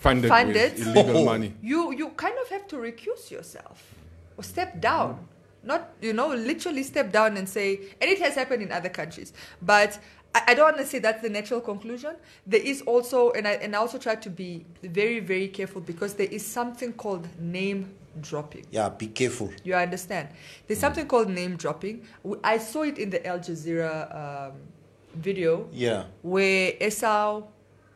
[0.00, 0.72] funded, Funded.
[0.78, 1.24] with illegal Oh.
[1.32, 1.54] money.
[1.62, 3.78] you you kind of have to recuse yourself
[4.36, 5.28] or step down
[5.62, 9.32] not you know literally step down and say and it has happened in other countries
[9.62, 9.98] but
[10.34, 12.14] I, I don't want to say that's the natural conclusion
[12.46, 16.14] there is also and I, and I also try to be very very careful because
[16.14, 19.50] there is something called name dropping yeah, be careful.
[19.62, 20.28] you understand?
[20.66, 22.02] There's something called name dropping.
[22.42, 24.52] I saw it in the Al Jazeera um,
[25.14, 26.04] video Yeah.
[26.22, 27.42] where Esau,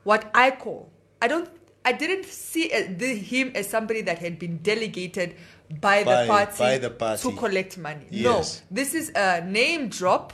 [0.04, 0.88] what I call,
[1.20, 1.48] I don't,
[1.84, 5.34] I didn't see uh, the, him as somebody that had been delegated
[5.80, 7.30] by, By- the party by the party.
[7.30, 8.06] to collect money.
[8.10, 8.62] Yes.
[8.70, 10.32] No, this is a name drop.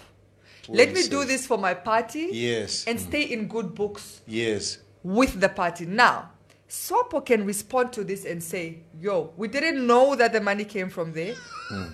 [0.69, 2.85] Let me do this for my party Yes.
[2.87, 3.03] and mm.
[3.09, 4.79] stay in good books Yes.
[5.03, 5.87] with the party.
[5.87, 6.31] Now,
[6.69, 10.91] SWAPO can respond to this and say, yo, we didn't know that the money came
[10.91, 11.35] from there.
[11.73, 11.93] Mm.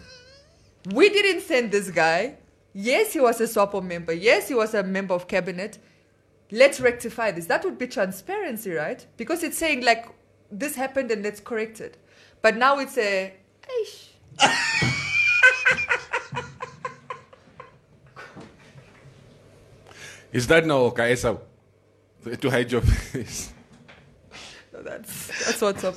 [0.93, 2.39] We didn't send this guy.
[2.73, 4.13] Yes, he was a SWAPO member.
[4.13, 5.79] Yes, he was a member of cabinet.
[6.51, 7.47] Let's rectify this.
[7.47, 9.07] That would be transparency, right?
[9.17, 10.07] Because it's saying, like,
[10.51, 11.97] this happened and let's correct it.
[12.43, 13.33] But now it's a.
[20.33, 21.39] Is that now Kaesa?
[22.41, 23.53] To hide your face.
[24.73, 25.95] So that's, that's what's up.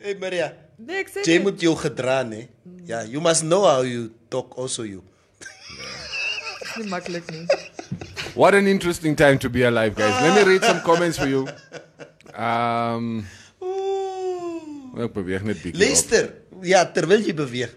[0.00, 2.48] Hey Maria, Next, jy moet jou gedra hè.
[2.84, 5.02] Ja, you must know how you talk also you.
[6.76, 7.46] Niet makkelijk nie.
[8.34, 10.20] What an interesting time to be alive, guys.
[10.20, 11.46] Let me read some comments for you.
[12.34, 13.24] Um,
[15.02, 15.78] ek beweeg net bietjie.
[15.80, 16.32] Luister,
[16.62, 17.72] ja, terwyl jy beweeg.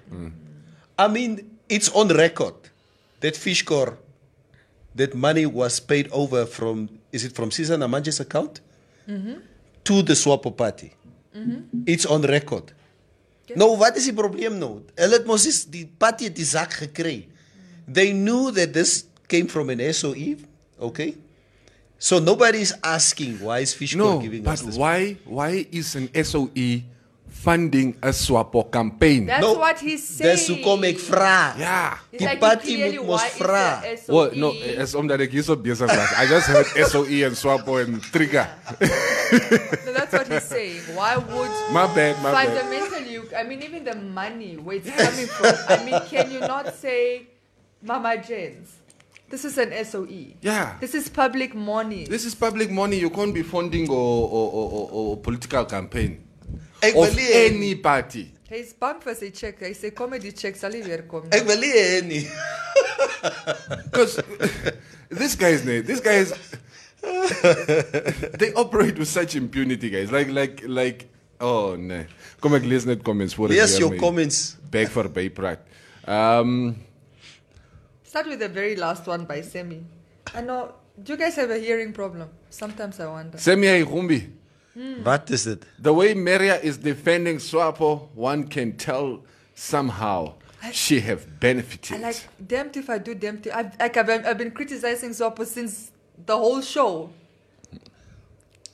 [1.00, 1.40] I mean,
[1.70, 2.56] it's on record
[3.22, 3.98] that fish core,
[4.96, 8.62] that money was paid over from, is it from Caesar Namanje's account?
[9.08, 10.92] To the Swapo party.
[11.86, 12.74] It's on record.
[13.56, 14.82] Nou, wat is die probleem nou?
[14.98, 17.28] Hulle het mos is die party het die zak gekry.
[17.88, 20.36] They knew that this came from an SOE,
[20.80, 21.14] okay?
[21.98, 24.76] So nobody is asking why is Fishcore No, giving but us this.
[24.76, 26.84] why why is an SOE
[27.30, 29.26] funding a SWAPO campaign?
[29.28, 30.36] That's No, what he's saying.
[30.36, 31.54] Dis hoekom ek vra.
[31.58, 31.98] yeah.
[32.12, 33.66] He's Die like, party clearly, moet mos why is vra.
[33.82, 36.12] the SOE Well, no, as omdat ek hier so besig was.
[36.18, 38.48] I just heard SOE and SWAPO and Trigger.
[39.86, 40.82] No, that's what he's saying.
[40.96, 42.48] Why would My bad, my bad.
[42.58, 43.12] fundamentally?
[43.14, 45.54] you- I mean, even the money where it's coming from.
[45.68, 47.28] I mean, can you not say,
[47.84, 48.76] Mama Jens?
[49.30, 50.40] This is an SOE.
[50.42, 50.78] Yeah.
[50.80, 52.06] This is public money.
[52.08, 52.98] This is public money.
[52.98, 56.24] You can't be funding or or, or, or, or political campaign
[56.82, 58.28] Ek of wil any party.
[58.48, 59.60] Hy's bang vir sy check.
[59.66, 61.26] Hy sê comedy check sal nie weer kom.
[61.36, 62.22] Ek wil nie hê.
[63.84, 64.22] Because
[65.10, 66.34] this guy's name, this guy's
[68.38, 70.12] they operate with such impunity, guys.
[70.12, 71.08] Like like like
[71.42, 72.06] oh no.
[72.42, 74.42] Kom ek lees net comments voor ek Lees weer jou my comments.
[74.72, 75.64] Beg vir bypraat.
[76.08, 76.76] Um
[78.08, 79.84] Start with the very last one by Semi.
[80.34, 80.74] I know.
[80.98, 82.30] Do you guys have a hearing problem?
[82.50, 83.38] Sometimes I wonder.
[83.38, 84.37] Semi hey, Rumbi.
[85.04, 85.66] Wat is dit?
[85.82, 89.24] The way Maria is defending Swapo, one can tell
[89.56, 90.36] somehow
[90.72, 91.98] she have benefited.
[91.98, 92.02] I benefited.
[92.02, 95.46] like damned if I do damned if I've, like I've, been, I've been criticizing Swapo
[95.46, 95.92] since
[96.26, 97.10] the whole show.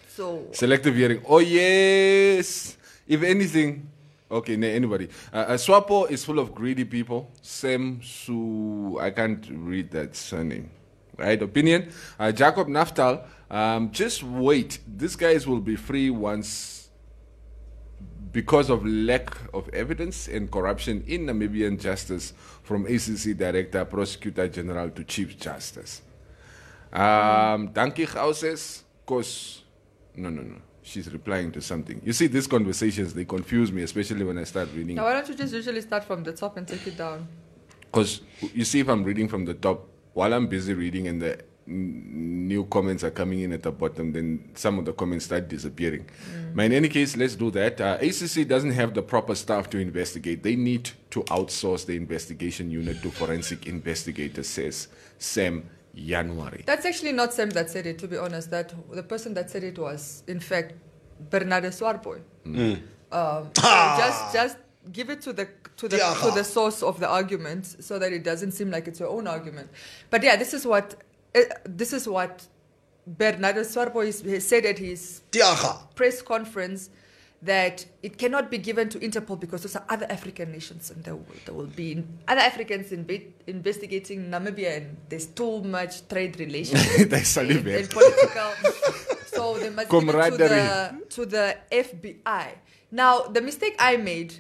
[0.09, 1.23] So Selective hearing.
[1.27, 2.77] Oh yes.
[3.07, 3.89] If anything,
[4.29, 5.09] okay, no, anybody.
[5.31, 7.29] Uh, uh, Swapo is full of greedy people.
[7.41, 10.69] Sem Su, I can't read that surname.
[11.17, 11.41] Right?
[11.41, 11.91] Opinion.
[12.19, 13.25] Uh, Jacob Naftal.
[13.49, 14.79] Um, just wait.
[14.87, 16.89] These guys will be free once
[18.31, 22.33] because of lack of evidence and corruption in Namibian justice
[22.63, 26.01] from ACC Director, Prosecutor General to Chief Justice.
[26.91, 29.61] Um, Dankie Gauses, cause
[30.15, 30.55] no, no, no.
[30.81, 32.01] She's replying to something.
[32.03, 34.95] You see, these conversations they confuse me, especially when I start reading.
[34.95, 37.27] now why don't you just usually start from the top and take it down?
[37.85, 38.21] Because
[38.53, 42.47] you see, if I'm reading from the top, while I'm busy reading and the n-
[42.47, 46.05] new comments are coming in at the bottom, then some of the comments start disappearing.
[46.55, 47.81] But in any case, let's do that.
[47.81, 50.43] Uh, ACC doesn't have the proper staff to investigate.
[50.43, 54.87] They need to outsource the investigation unit to forensic investigators, says
[55.17, 56.63] Sam January.
[56.65, 57.97] That's actually not Sam that said it.
[57.99, 60.73] To be honest, that the person that said it was in fact
[61.29, 62.21] Bernadus Swartbooi.
[62.45, 62.81] Mm.
[63.11, 63.61] Um, so
[63.97, 64.57] just just
[64.91, 68.23] give it to the to the to the source of the argument so that it
[68.23, 69.69] doesn't seem like it's your own argument.
[70.09, 70.95] But yeah, this is what
[71.35, 72.47] uh, this is what
[73.07, 75.93] Bernadus Swartbooi is- he said at his Tiaga.
[75.95, 76.89] press conference
[77.41, 81.15] that it cannot be given to Interpol because those are other African nations and there
[81.15, 86.81] will, there will be other Africans inve- investigating Namibia and there's too much trade relations
[87.09, 87.79] They sally and, back.
[87.81, 88.51] and political.
[89.25, 92.47] so they must give it to the, to the FBI.
[92.91, 94.35] Now, the mistake I made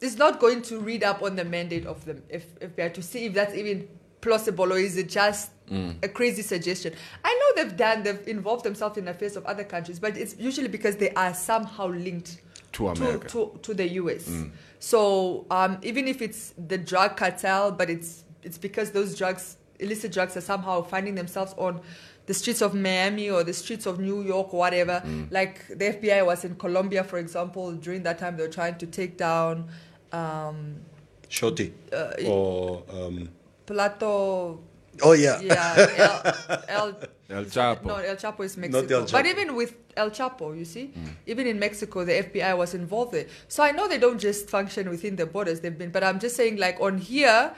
[0.00, 3.26] is not going to read up on the mandate of the F- FBI to see
[3.26, 3.88] if that's even
[4.20, 5.96] plausible or is it just Mm.
[6.04, 6.92] a crazy suggestion.
[7.24, 10.68] I know they've done, they've involved themselves in affairs of other countries, but it's usually
[10.68, 12.42] because they are somehow linked
[12.72, 13.28] To America.
[13.28, 14.28] to, to the US.
[14.78, 20.12] So um, even if it's the drug cartel, but it's it's because those drugs, illicit
[20.12, 21.80] drugs, are somehow finding themselves on
[22.26, 25.02] the streets of Miami or the streets of New York or whatever.
[25.30, 27.72] Like the FBI was in Colombia, for example.
[27.72, 29.68] During that time, they were trying to take down
[30.12, 30.76] um,
[31.28, 31.74] Shorty.
[32.26, 33.28] or um
[33.66, 34.60] Plato.
[35.02, 35.40] Oh yeah.
[35.40, 36.34] Yeah,
[36.68, 36.96] El, El,
[37.30, 37.84] El Chapo.
[37.84, 39.00] No, El Chapo is Not Mexico.
[39.00, 40.92] El But even with El Chapo, you see,
[41.26, 43.26] even in Mexico, the FBI was involved there.
[43.48, 45.60] So I know they don't just function within the borders.
[45.60, 47.52] They've been, but I'm just saying, like on here,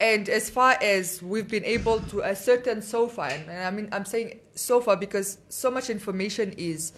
[0.00, 4.04] and as far as we've been able to ascertain so far, and I mean, I'm
[4.04, 6.92] saying so far because so much information is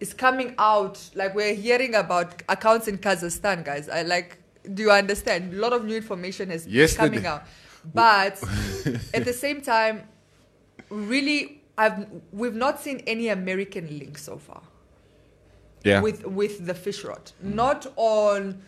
[0.00, 1.00] is coming out.
[1.14, 3.88] Like we're hearing about accounts in Kazakhstan, guys.
[3.88, 4.38] I like.
[4.74, 5.54] Do you understand?
[5.54, 7.44] A lot of new information is Yesterday- coming out,
[7.94, 8.42] but
[9.14, 10.02] at the same time,
[10.90, 14.62] really I've we've not seen any American link so far
[15.84, 16.00] Yeah.
[16.00, 17.32] with with the Fishrot.
[17.42, 18.60] Not on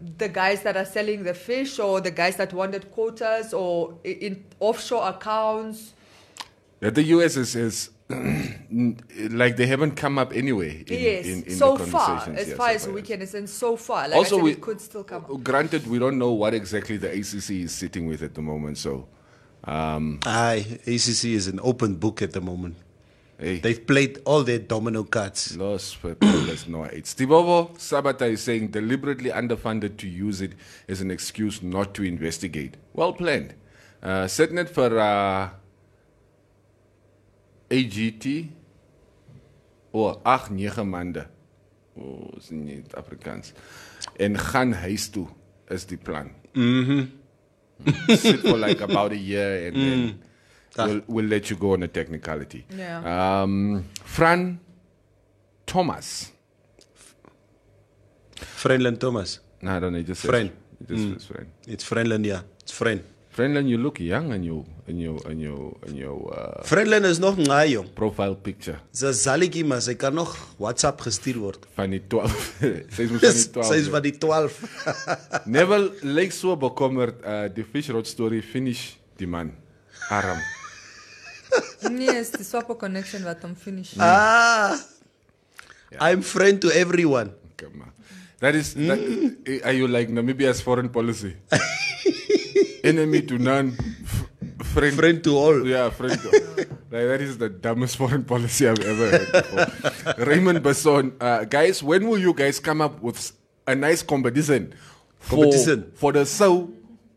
[0.00, 4.44] the guys that are selling the fish or the guys that wanted quotas or in
[4.58, 5.92] offshore accounts.
[6.80, 7.90] That the US is, is
[9.30, 10.84] like they haven't come up anyway.
[10.86, 13.22] In, yes, in, in so the far as here far so as far, we can
[13.22, 15.24] and so far, like also, said, we it could still come.
[15.24, 15.44] up.
[15.44, 18.78] Granted, we don't know what exactly the ACC is sitting with at the moment.
[18.78, 19.06] So,
[19.64, 22.76] um, Aye, ACC is an open book at the moment.
[23.40, 25.56] Hey, They've played all their domino cards.
[25.56, 27.14] Los Papeles no AIDS.
[27.14, 30.52] Tibovo Sabata is saying deliberately underfunded to use it
[30.88, 32.76] as an excuse not to investigate.
[32.92, 33.54] Well planned.
[34.02, 35.50] Uh, sit net vir uh,
[37.70, 38.48] AGT.
[39.92, 41.26] O, oh, 8 9 maande.
[41.98, 43.52] O, oh, is nie Afrikaans.
[44.18, 45.26] En gaan huis toe
[45.68, 46.30] is die plan.
[46.54, 47.10] Mhm.
[48.16, 50.22] Sit for like about a year and then
[50.76, 52.64] we'll, we'll let you go on a technicality.
[52.76, 53.42] Yeah.
[53.42, 54.60] Um, Fran
[55.66, 56.32] Thomas.
[58.34, 59.40] Friendland Thomas.
[59.62, 59.98] No, I don't know.
[59.98, 60.46] It just says, Fran.
[60.80, 61.46] It just says Fran.
[61.66, 62.42] It's Friendland, yeah.
[62.62, 63.02] It's friend.
[63.30, 67.18] Friendland, you look young in your in your in your in your uh, Friendland is
[67.18, 67.86] nog ngaai jong.
[67.94, 68.80] profile picture.
[68.90, 71.68] Sy zalietjie maar sy kan nog WhatsApp gestuur word.
[71.76, 72.48] Van die 12.
[72.96, 73.68] Sy is van die 12.
[73.70, 74.60] Sy is van die 12.
[75.56, 79.54] Neville lyk so bekommerd uh die Fishrot story finish die man.
[80.10, 80.42] Arm.
[81.88, 83.94] Yes, the Swapo connection wat hom finish.
[83.98, 84.78] ah.
[85.98, 87.32] I'm friend to everyone.
[87.56, 87.92] Come on.
[88.40, 89.64] That is that, Mm.
[89.66, 91.36] are you like Namibia's foreign policy?
[92.84, 94.24] Enemy to none, f-
[94.72, 95.66] friend Friend to all.
[95.66, 96.16] Yeah, friend.
[96.16, 100.24] to- like, that is the dumbest foreign policy I've ever heard before.
[100.24, 103.20] Raymond Besson, uh, guys, when will you guys come up with
[103.66, 104.72] a nice competition?
[105.20, 105.92] For, Competition.
[105.94, 106.72] For the show,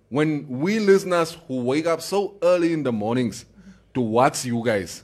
[0.10, 3.46] when we listeners who wake up so early in the mornings
[3.94, 5.04] to watch you guys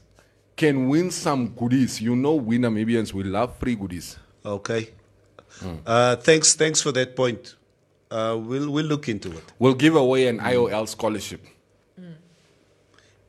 [0.55, 2.01] can win some goodies.
[2.01, 4.17] You know, we Namibians, we love free goodies.
[4.45, 4.89] Okay.
[5.85, 7.55] Uh, thanks, thanks for that point.
[8.11, 9.43] Uh, we'll we'll look into it.
[9.59, 11.45] We'll give away an IOL scholarship.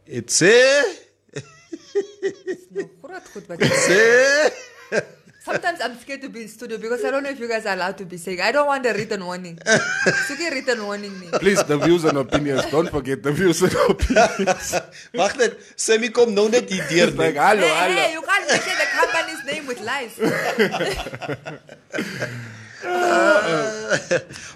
[0.06, 0.42] It's
[2.70, 4.48] No, groot goed wat it's eh.
[5.42, 7.72] Sometimes I'm scared to be in studio because I don't know if you guys are
[7.72, 8.42] allowed to be saying.
[8.42, 9.56] I don't want a written warning.
[10.28, 11.30] Soek 'n written warning nie.
[11.40, 12.66] Please, the views and opinions.
[12.70, 14.74] Don't forget the views and opinions.
[15.16, 17.10] Wag net, Sammy kom nou net hier deur.
[17.16, 17.56] like, net.
[17.56, 18.20] hello, Hey, hey, hello.
[18.20, 20.12] you can't mention the company's name with lies.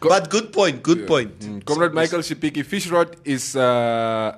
[0.00, 1.38] But good point, good point.
[1.40, 4.36] Mm, Comrade Michael Shipiki, Fishrot is uh,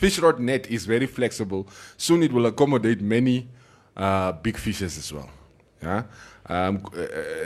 [0.00, 1.66] Fishrot net is very flexible.
[1.96, 3.48] Soon it will accommodate many
[3.96, 5.30] uh, big fishes as well.
[5.82, 6.02] Yeah.
[6.46, 7.00] Um, uh,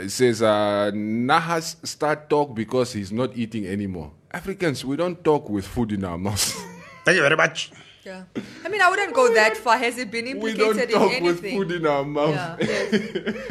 [0.05, 4.11] it says uh, Nahas start talk because he's not eating anymore.
[4.31, 6.53] Africans, we don't talk with food in our mouths.
[7.05, 7.71] Thank you very much.
[8.03, 8.23] Yeah.
[8.65, 9.77] I mean, I wouldn't go that far.
[9.77, 10.89] Has it been implicated in anything?
[10.89, 12.35] we don't talk in with food in our mouth.
[12.35, 12.93] Yeah, yes.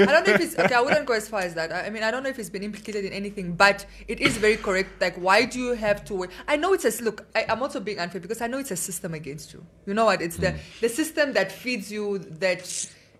[0.00, 0.74] I don't know if it's okay.
[0.74, 1.72] I wouldn't go as far as that.
[1.72, 4.36] I I mean, I don't know if it's been implicated in anything, but it is
[4.36, 5.00] very correct.
[5.00, 6.30] Like, why do you have to wait?
[6.46, 7.24] I know it's a s- look.
[7.34, 9.64] I, I'm also being unfair because I know it's a system against you.
[9.86, 10.20] You know what?
[10.20, 12.18] It's the the system that feeds you.
[12.18, 12.60] That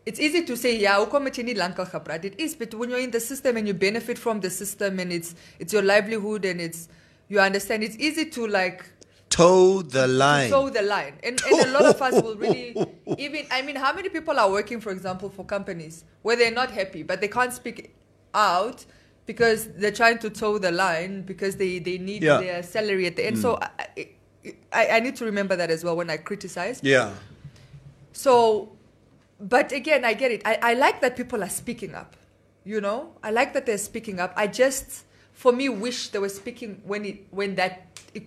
[0.07, 2.24] it's easy to say, yeah, hoekom het jy nie lankal gepraat?
[2.24, 5.12] It is, but when you're in the system and you benefit from the system and
[5.12, 6.88] it's it's your livelihood and it's
[7.28, 7.82] you understand.
[7.84, 8.84] It's easy to like
[9.30, 10.50] Toe the line.
[10.50, 11.14] toe the line.
[11.22, 12.74] And, and a lot of us will really,
[13.18, 16.70] even, I mean, how many people are working, for example, for companies where they're not
[16.70, 17.94] happy, but they can't speak
[18.34, 18.84] out
[19.24, 22.38] because they're trying to toe the line because they, they need Yeah.
[22.40, 23.36] their salary at the end.
[23.38, 23.40] Mm.
[23.42, 24.09] So I,
[24.70, 26.80] I, I need to remember that as well when I criticize.
[26.82, 27.14] Yeah.
[28.12, 28.72] So,
[29.43, 30.43] but again, I get it.
[30.47, 32.14] I, I like that people are speaking up.
[32.64, 34.32] You know, I like that they're speaking up.
[34.38, 35.03] I just,
[35.34, 38.22] for me, wish they were speaking when it when that it,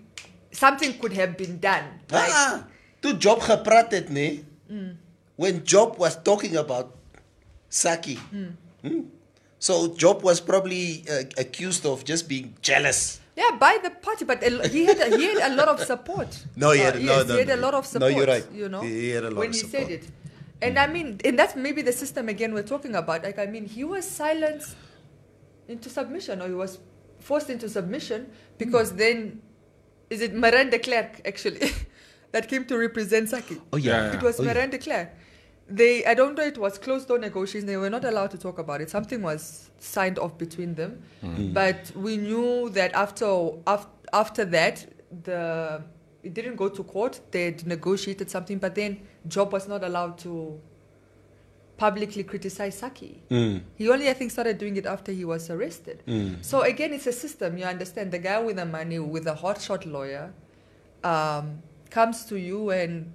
[0.52, 1.86] something could have been done.
[2.12, 2.68] Like, ah,
[3.02, 4.44] toe Job gepraat het, nee.
[5.38, 6.92] When Job was talking about
[7.72, 8.18] Sacky.
[8.84, 9.08] Hmm?
[9.60, 13.20] So Job was probably uh, accused of just being jealous.
[13.36, 16.28] Yeah, by the party, but he had a, he had a lot of support.
[16.56, 17.56] No, he Uh, had- no, yes, no, he had no.
[17.56, 18.12] a lot of No, support.
[18.16, 18.46] you're right.
[18.54, 19.84] You know, He had a lot when of he support.
[19.84, 20.04] said it,
[20.62, 23.24] and I mean, and that's maybe the system again we're talking about.
[23.24, 24.76] Like, I mean, he was silenced
[25.68, 26.80] into submission, or he was
[27.20, 28.98] forced into submission because Hmm.
[28.98, 29.42] then,
[30.10, 31.72] is it Marén de Klerk actually
[32.32, 33.60] that came to represent Sacky?
[33.74, 34.14] Oh yeah.
[34.16, 34.54] It was Oh, yeah.
[34.54, 35.10] Marén de Klerk.
[35.68, 37.66] They, I don't know, it was closed door negotiations.
[37.66, 38.90] They were not allowed to talk about it.
[38.92, 41.02] Something was signed off between them,
[41.54, 43.26] but we knew that after
[43.66, 44.86] after, after that,
[45.24, 45.82] the
[46.22, 47.20] it didn't go to court.
[47.32, 50.60] They had negotiated something, but then Job was not allowed to
[51.78, 53.16] publicly criticize Sacky.
[53.76, 56.04] He only, I think, started doing it after he was arrested.
[56.42, 57.58] So again, it's a system.
[57.58, 58.12] You understand?
[58.12, 60.34] The guy with the money, with a hotshot lawyer,
[61.04, 63.12] um, comes to you and.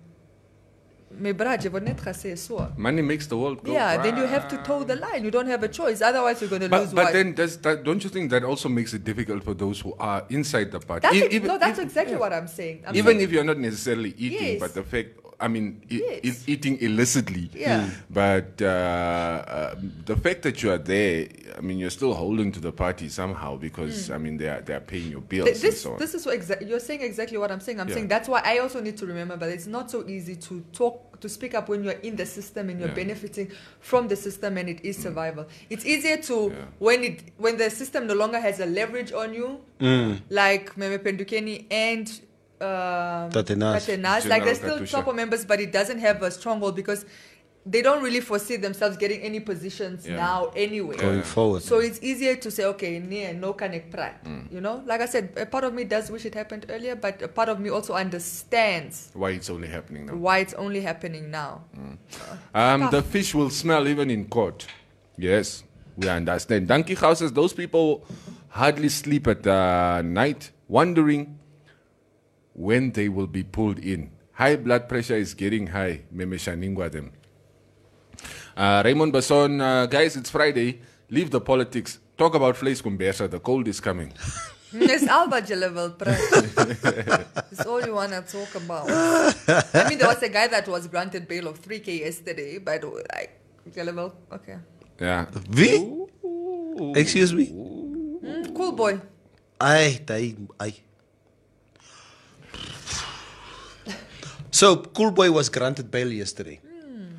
[1.19, 2.71] My brother, je word net gesê so.
[2.77, 5.25] Money makes the world go Yeah, then you have to toe the line.
[5.25, 6.01] You don't have a choice.
[6.03, 7.13] Otherwise, you're going to lose But, but what?
[7.13, 10.25] then does that, don't you think that also makes it difficult for those who are
[10.29, 11.01] inside the party?
[11.03, 12.21] that's E- ex- even- no, that's even- exactly yeah.
[12.21, 12.85] what I'm saying.
[12.87, 14.61] I'm even saying, if you're not necessarily eating, Yes.
[14.61, 15.09] but the fact,
[15.41, 16.21] I mean, Yes.
[16.47, 17.51] e- eating illicitly.
[17.55, 17.89] Yeah.
[18.11, 19.75] But uh, uh,
[20.05, 23.57] the fact that you are there, I mean, you're still holding to the party somehow
[23.57, 25.55] because I mean they are they are paying your bills Hmm.
[25.55, 25.99] Th- and this so on.
[25.99, 27.81] this is what exa- you're saying exactly what I'm saying.
[27.81, 27.95] I'm Yeah.
[27.95, 31.21] saying that's why I also need to remember that it's not so easy to talk
[31.21, 32.95] to speak up when you're in the system and you're Yeah.
[32.95, 35.47] benefiting from the system and it is survival.
[35.69, 36.65] It's easier to Yeah.
[36.79, 39.61] when it when the system no longer has a leverage on you,
[40.31, 42.11] like Meme Pendukeni and
[42.61, 43.87] um, Tatenas.
[43.87, 44.29] Tatenas.
[44.29, 45.03] Like they're still Katusha.
[45.05, 47.05] SWAPO members, but it doesn't have a stronghold because
[47.67, 50.17] they don't really foresee themselves getting any positions Yeah.
[50.17, 50.97] now anyway.
[50.97, 51.63] Going forward.
[51.63, 54.15] So it's easier to say, okay, near no connect pride.
[54.25, 54.51] Mm.
[54.53, 57.21] You know, like I said, a part of me does wish it happened earlier, but
[57.21, 60.15] a part of me also understands Why it's only happening now.
[60.15, 61.65] why it's only happening now.
[62.55, 64.67] Um, the fish will smell even in court.
[65.19, 65.63] Yes,
[65.99, 66.67] we understand.
[66.69, 68.07] Donkey houses, those people
[68.49, 71.39] hardly sleep at uh, night, wondering
[72.61, 74.11] when they will be pulled in.
[74.33, 76.03] High blood pressure is getting high.
[76.15, 77.13] Memeshaningwa them.
[78.57, 80.81] Uh, Raymond Basson, uh, guys, it's Friday.
[81.09, 81.99] Leave the politics.
[82.17, 83.31] Talk about Vlees Kumbesa.
[83.31, 84.13] The cold is coming.
[84.73, 86.21] It's Alba level pride.
[87.51, 88.87] It's all you want to talk about.
[89.75, 93.41] I mean, there was a guy that was granted bail of 3K yesterday, but like,
[93.77, 94.59] level, okay.
[95.01, 95.27] Yeah.
[95.49, 96.07] V?
[96.95, 97.47] Excuse me?
[97.49, 99.01] Mm, cool boy.
[99.61, 100.77] Aye, aye, aye.
[104.61, 106.61] So, Cool Boy was granted bail yesterday.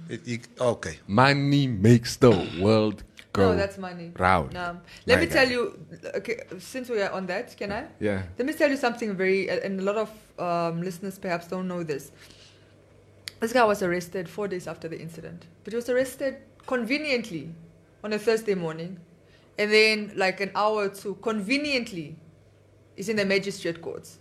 [0.08, 1.00] It- he- okay.
[1.08, 2.30] Money makes the
[2.62, 4.12] world go no, that's money.
[4.16, 4.56] round.
[4.56, 5.34] Um, let My me guy.
[5.38, 5.62] tell you,
[6.20, 7.84] okay, since we are on that, can I?
[8.00, 8.22] Yeah.
[8.38, 11.82] Let me tell you something very, and a lot of um, listeners perhaps don't know
[11.82, 12.12] this.
[13.40, 16.36] This guy was arrested four days after the incident, but he was arrested
[16.68, 17.56] conveniently
[18.04, 19.00] on a Thursday morning,
[19.58, 22.18] and then like an hour or two, conveniently,
[22.98, 24.20] is in the magistrate courts.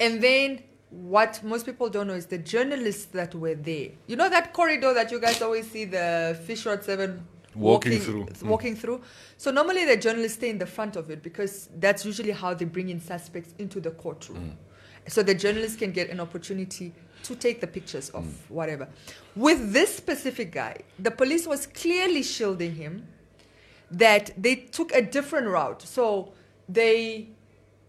[0.00, 0.64] And then
[0.96, 3.90] what most people don't know is the journalists that were there.
[4.06, 7.22] You know that corridor that you guys always see the Fishrot 7
[7.56, 8.26] Walking through.
[8.26, 8.42] Mm.
[8.42, 9.00] Walking through.
[9.38, 12.66] So normally the journalists stay in the front of it because that's usually how they
[12.66, 14.56] bring in suspects into the courtroom.
[15.08, 16.92] So the journalists can get an opportunity
[17.22, 18.88] to take the pictures of whatever.
[19.34, 23.06] With this specific guy, the police was clearly shielding him
[23.90, 25.82] that they took a different route.
[25.82, 26.32] So
[26.68, 27.30] they,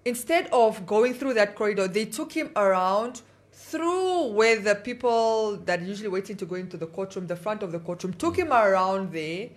[0.07, 5.81] instead of going through that corridor, they took him around through where the people that
[5.81, 9.11] usually waiting to go into the courtroom, the front of the courtroom, took him around
[9.11, 9.49] there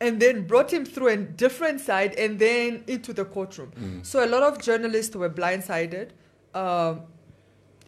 [0.00, 3.70] and then brought him through a different side and then into the courtroom.
[3.78, 4.04] Mm.
[4.04, 6.08] So a lot of journalists were blindsided.
[6.52, 7.02] Um,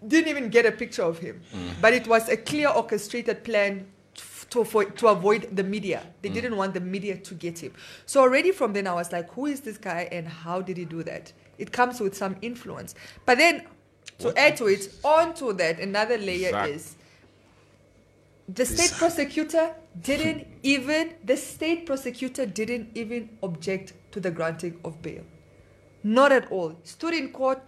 [0.06, 1.40] didn't even get a picture of him.
[1.52, 1.70] Mm.
[1.80, 3.86] But it was a clear orchestrated plan
[4.50, 6.04] to, for, to avoid the media.
[6.22, 6.34] They mm.
[6.34, 7.72] didn't want the media to get him.
[8.06, 10.84] So already from then I was like, who is this guy and how did he
[10.84, 11.32] do that?
[11.58, 12.94] It comes with some influence.
[13.24, 13.64] But then
[14.18, 16.70] to add to it, onto that, another layer Exact.
[16.70, 16.96] is
[18.48, 25.00] the state prosecutor didn't even the state prosecutor didn't even object to the granting of
[25.00, 25.24] bail.
[26.02, 26.76] Not at all.
[26.84, 27.62] Stood in court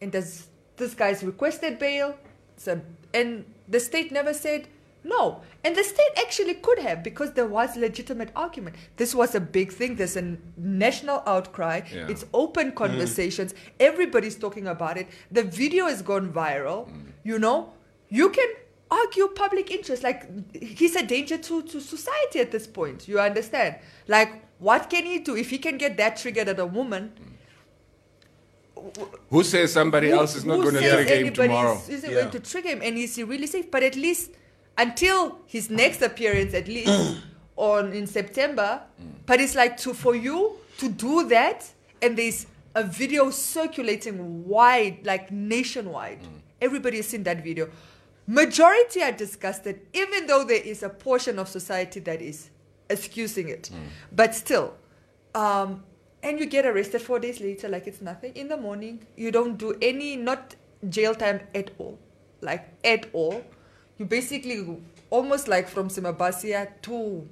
[0.00, 2.16] and does this guy's requested bail.
[2.56, 2.80] So,
[3.14, 4.66] and the state never said
[5.06, 5.40] no.
[5.64, 8.76] And the state actually could have because there was legitimate argument.
[8.96, 9.96] This was a big thing.
[9.96, 11.82] There's a national outcry.
[11.92, 12.08] Yeah.
[12.08, 12.74] It's open mm.
[12.74, 13.54] conversations.
[13.78, 15.08] Everybody's talking about it.
[15.30, 16.88] The video has gone viral.
[16.88, 17.12] Mm.
[17.24, 17.72] You know,
[18.08, 18.48] you can
[18.90, 20.02] argue public interest.
[20.02, 23.08] Like he's a danger to, to society at this point.
[23.08, 23.76] You understand?
[24.08, 27.12] Like, what can he do if he can get that triggered at a woman?
[29.30, 31.76] Who says somebody Who- else is not going to trigger him tomorrow?
[31.76, 32.20] Is, isn't Yeah.
[32.20, 33.70] going to trigger him, and is he really safe?
[33.70, 34.30] But at least
[34.78, 37.20] until his next appearance, at least
[37.56, 38.82] on in September.
[39.26, 41.70] But it's like to for you to do that,
[42.02, 46.20] and there's a video circulating wide, like nationwide.
[46.60, 47.68] Everybody has seen that video.
[48.26, 52.50] Majority are disgusted, even though there is a portion of society that is
[52.90, 53.70] excusing it.
[54.12, 54.74] But still,
[55.34, 55.84] um,
[56.22, 59.56] and you get arrested four days later like it's nothing in the morning you don't
[59.58, 60.56] do any not
[60.88, 61.98] jail time at all
[62.40, 63.44] like at all
[63.98, 64.78] you basically
[65.10, 67.26] almost like from simabasia to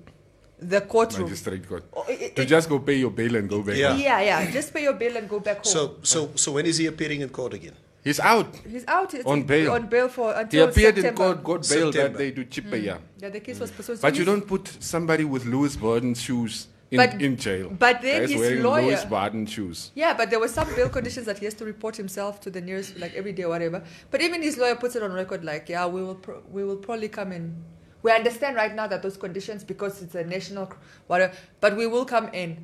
[0.58, 1.84] the courtroom Magistrate court.
[1.92, 3.76] Oh, it- to it- just go pay your bail and go back.
[3.76, 3.90] Yeah.
[3.90, 4.00] home.
[4.00, 6.78] yeah yeah just pay your bill and go back home So, so, so when is
[6.78, 7.74] he appearing in court again?
[8.02, 8.54] He's out.
[8.70, 9.72] he's out he's On bail.
[9.72, 12.18] on bail for until He until appeared in court, got bail September.
[12.18, 12.94] that day to cheaper, yeah.
[12.94, 13.00] Mm.
[13.22, 13.76] yeah the case was mm.
[13.76, 17.70] pursued But you don't put somebody with Louis Vuitton shoes in, But- in jail.
[17.70, 19.90] but then Guys his wearing lawyer- Louis Vuitton shoes.
[19.94, 22.60] Yeah, but there were some bail conditions that he has to report himself to the
[22.60, 23.82] nearest, like every day or whatever.
[24.10, 26.76] But even his lawyer puts it on record, like, yeah, we will, pro- we will
[26.76, 27.54] probably come in.
[28.02, 30.70] We understand right now that those conditions, because it's a national,
[31.06, 32.58] whatever, but we will come in,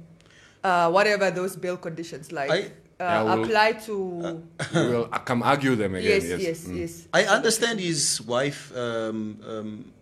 [0.62, 2.68] uh, whatever those bail conditions, like, I- uh,
[3.01, 3.95] Yeah, we'll- apply to.
[4.75, 6.11] we will uh, come argue them again.
[6.21, 6.77] yes, Yes, yes, Mm.
[6.79, 7.09] yes.
[7.14, 8.71] I understand his wife.
[8.77, 9.93] Um, um,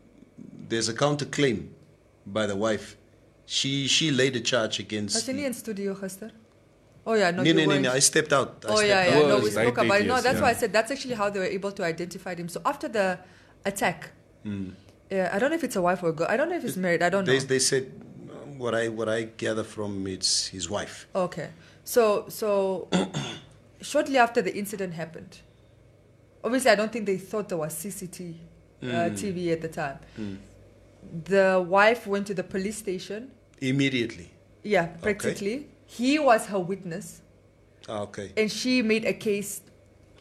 [0.69, 1.69] there's a counterclaim
[2.27, 2.97] by the wife.
[3.51, 5.15] She she laid a charge against.
[5.17, 6.31] Was nie in studio gister?
[7.07, 7.93] Oh yeah, no, No, you no, no, no.
[7.93, 8.63] I stepped out.
[8.69, 9.17] I Oh stepped yeah, yeah.
[9.17, 9.29] out.
[9.29, 10.07] No, we I spoke did, about it.
[10.07, 10.43] No, that's yeah.
[10.43, 12.51] why I said that's actually how they were able to identify him.
[12.51, 13.19] So after the
[13.65, 14.11] attack,
[14.45, 16.27] yeah, I don't know if it's a wife or a girl.
[16.29, 17.03] I don't know if he's married.
[17.03, 17.33] I don't know.
[17.33, 17.91] They, they said
[18.59, 21.09] what I what I gather from it's his wife.
[21.15, 21.49] Okay.
[21.85, 22.89] So so
[23.81, 25.39] shortly after the incident happened,
[26.45, 28.35] obviously, I don't think they thought there was CCTV
[28.83, 28.87] uh,
[29.17, 29.99] TV at the time.
[31.25, 33.31] The wife went to the police station.
[33.61, 34.31] Immediately.
[34.63, 35.67] Yeah, practically.
[35.87, 37.23] He was her witness,
[37.89, 38.33] Ah, okay.
[38.37, 39.63] and she made a case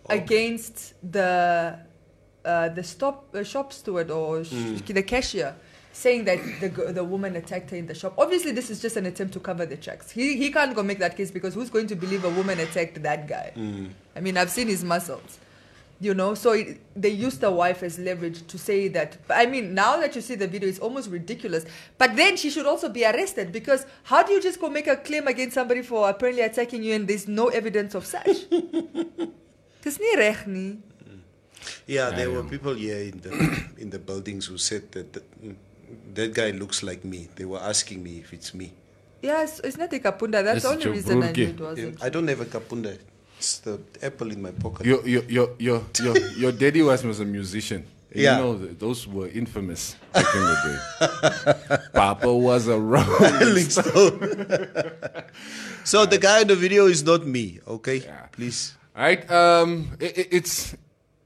[0.09, 1.77] against the
[2.45, 5.53] uh, the stop uh, shop steward or sh- the cashier,
[5.91, 8.13] saying that the the woman attacked her in the shop.
[8.17, 10.09] Obviously, this is just an attempt to cover the tracks.
[10.11, 13.01] He he can't go make that case because who's going to believe a woman attacked
[13.03, 13.51] that guy?
[14.15, 15.39] I mean, I've seen his muscles.
[15.99, 19.17] You know, so it, they used the wife as leverage to say that.
[19.29, 21.65] I mean, now that you see the video, it's almost ridiculous.
[21.97, 24.95] But then she should also be arrested because how do you just go make a
[24.95, 28.47] claim against somebody for apparently attacking you and there's no evidence of such?
[29.83, 30.77] Dis nie reg.
[31.87, 33.31] Yeah, there were people here in the
[33.81, 35.55] in the buildings who said that that, mm,
[36.13, 37.29] that guy looks like me.
[37.35, 38.73] They were asking me if it's me.
[39.21, 40.43] Yes, it's not a kapunda.
[40.43, 42.03] That's Is the only your reason I knew it wasn't.
[42.03, 42.97] I don't have a kapunda.
[43.37, 44.85] It's the apple in my pocket.
[44.85, 47.85] Your your your your your, your daddy was, was a musician.
[48.11, 48.37] And Yeah.
[48.37, 51.77] You know those were infamous back in the day.
[51.93, 54.19] Papa was a rolling Stone.
[55.83, 57.59] so the guy in the video is not me.
[57.67, 58.25] Okay, Yeah.
[58.31, 58.73] please.
[58.95, 59.29] Right.
[59.29, 59.95] Um.
[59.99, 60.75] It, it, it's.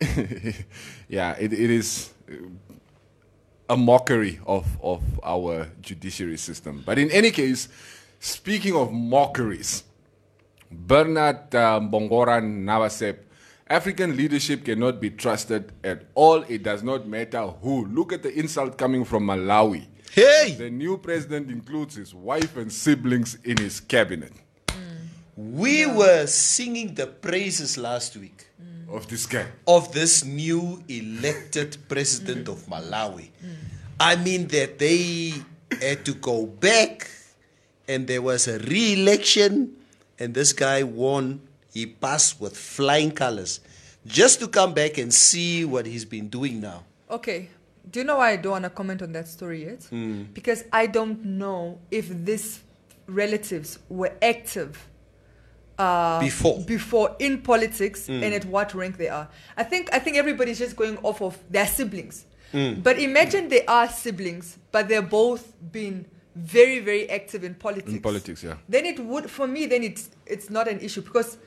[1.08, 1.36] yeah.
[1.40, 2.10] It, it is
[3.70, 6.84] a mockery of of our judiciary system.
[6.86, 7.70] But in any case,
[8.20, 9.84] speaking of mockeries,
[10.72, 13.18] Bernard um, Bongoran Navasep.
[13.68, 16.44] African leadership cannot be trusted at all.
[16.50, 17.86] It does not matter who.
[17.86, 19.88] Look at the insult coming from Malawi.
[20.12, 24.34] Hey, The new president includes his wife and siblings in his cabinet.
[24.68, 24.76] Mm.
[25.38, 28.94] we were singing the praises last week mm.
[28.94, 29.46] Of this guy.
[29.66, 33.30] of this new elected president of Malawi.
[33.40, 33.56] Mm.
[34.02, 35.34] I mean that they
[35.80, 37.10] had to go back
[37.88, 39.78] and there was a re-election
[40.22, 41.42] and this guy won.
[41.74, 43.60] He passed with flying colors.
[44.06, 46.84] Just to come back and see what he's been doing now.
[47.10, 47.50] Okay.
[47.90, 49.84] Do you know why I don't want to comment on that story yet?
[49.86, 50.24] Hmm.
[50.34, 52.62] Because I don't know if these
[53.08, 54.88] relatives were active
[55.80, 56.60] uh, Before.
[56.62, 58.24] before in politics hmm.
[58.24, 59.28] and at what rank they are.
[59.58, 62.26] I think I think everybody's just going off of their siblings.
[62.52, 62.82] Hmm.
[62.82, 66.06] But imagine they are siblings, but they're both been
[66.36, 67.92] very very active in politics.
[67.92, 68.56] In politics, yeah.
[68.70, 71.38] Then it would for me then it's it's not an issue because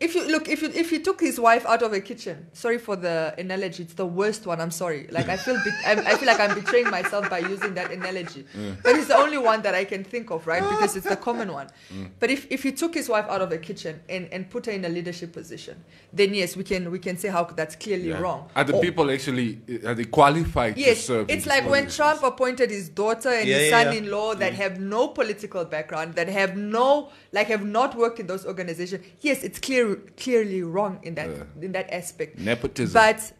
[0.00, 2.78] if you look if you if you took his wife out of a kitchen, sorry
[2.78, 4.60] for the analogy, it's the worst one.
[4.60, 5.06] I'm sorry.
[5.10, 8.44] Like I feel be- I, I feel like I'm betraying myself by using that analogy,
[8.82, 10.62] but it's the only one that I can think of, right?
[10.62, 11.68] Because it's the common one.
[11.92, 12.10] Mm.
[12.18, 14.72] But if if you took his wife out of a kitchen and and put her
[14.72, 15.76] in a leadership position,
[16.12, 18.20] then yes, we can we can say how that's clearly Yeah.
[18.20, 18.50] wrong.
[18.56, 21.30] Are the Or- people actually are they qualified to Yes, serve?
[21.30, 21.84] it's like when?
[21.94, 23.84] Trump appointed his daughter and Yeah, his yeah, yeah.
[23.84, 24.56] son-in-law that mm.
[24.56, 29.04] have no political background, that have no, like, have not worked in those organizations.
[29.20, 31.28] Yes, it's clear, clearly wrong in that
[31.60, 32.38] in that aspect.
[32.38, 32.94] Nepotism.
[32.94, 33.32] But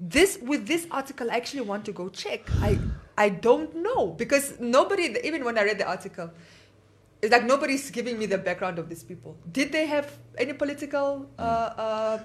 [0.00, 2.40] this with this article, I actually want to go check.
[2.60, 2.78] I
[3.16, 6.30] I don't know because nobody, even when I read the article,
[7.20, 9.36] it's like nobody's giving me the background of these people.
[9.52, 12.18] Did they have any political uh, uh,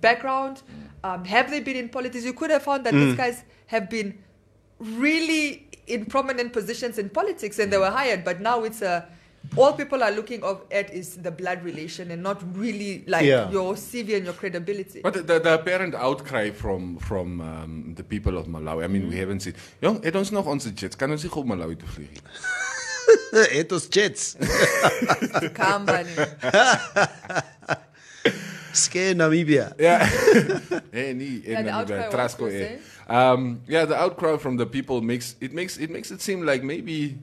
[0.00, 0.62] background?
[1.04, 2.24] Um, have they been in politics?
[2.24, 4.18] You could have found that these guys have been
[4.80, 9.08] really in prominent positions in politics and they were hired, but now it's a
[9.56, 13.50] all people are looking of at is the blood relation and not really like Yeah.
[13.50, 15.00] your CV and your credibility.
[15.00, 18.84] But the, the, the apparent outcry from from um, the people of Malawi.
[18.84, 19.10] I mean, Mm.
[19.10, 19.54] we haven't seen.
[19.80, 20.96] Jong, het ons nog onze jets.
[20.96, 22.10] Kan ons nie op Malawi toe vlieg?
[22.10, 22.20] nie?
[23.60, 24.36] it was jets.
[25.64, 26.14] Company.
[28.72, 29.72] Scare Namibia.
[29.78, 30.04] Yeah.
[30.92, 32.76] hey, nee, Yeah, in the Namibia, outcry, Trasco, eh.
[33.08, 36.62] Um, yeah, the outcry from the people makes it makes it makes it seem like
[36.62, 37.16] maybe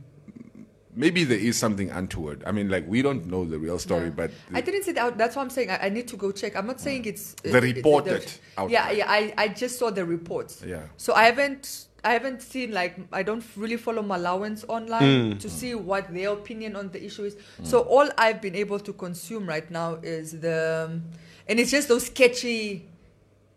[0.96, 2.44] maybe there is something untoward.
[2.46, 4.10] I mean, like we don't know the real story, Yeah.
[4.22, 5.18] but I didn't see that.
[5.18, 5.70] That's what I'm saying.
[5.70, 6.56] I, I need to go check.
[6.56, 8.26] I'm not saying it's The it- it- reported
[8.58, 9.06] the- Yeah, yeah.
[9.10, 10.64] I, I just saw the reports.
[10.66, 10.84] Yeah.
[10.98, 15.74] So I haven't I haven't seen like I don't really follow Malawans online to see
[15.74, 17.36] what their opinion on the issue is.
[17.64, 21.04] So all I've been able to consume right now is the um,
[21.48, 22.88] and it's just those sketchy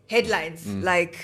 [0.09, 1.15] headlines like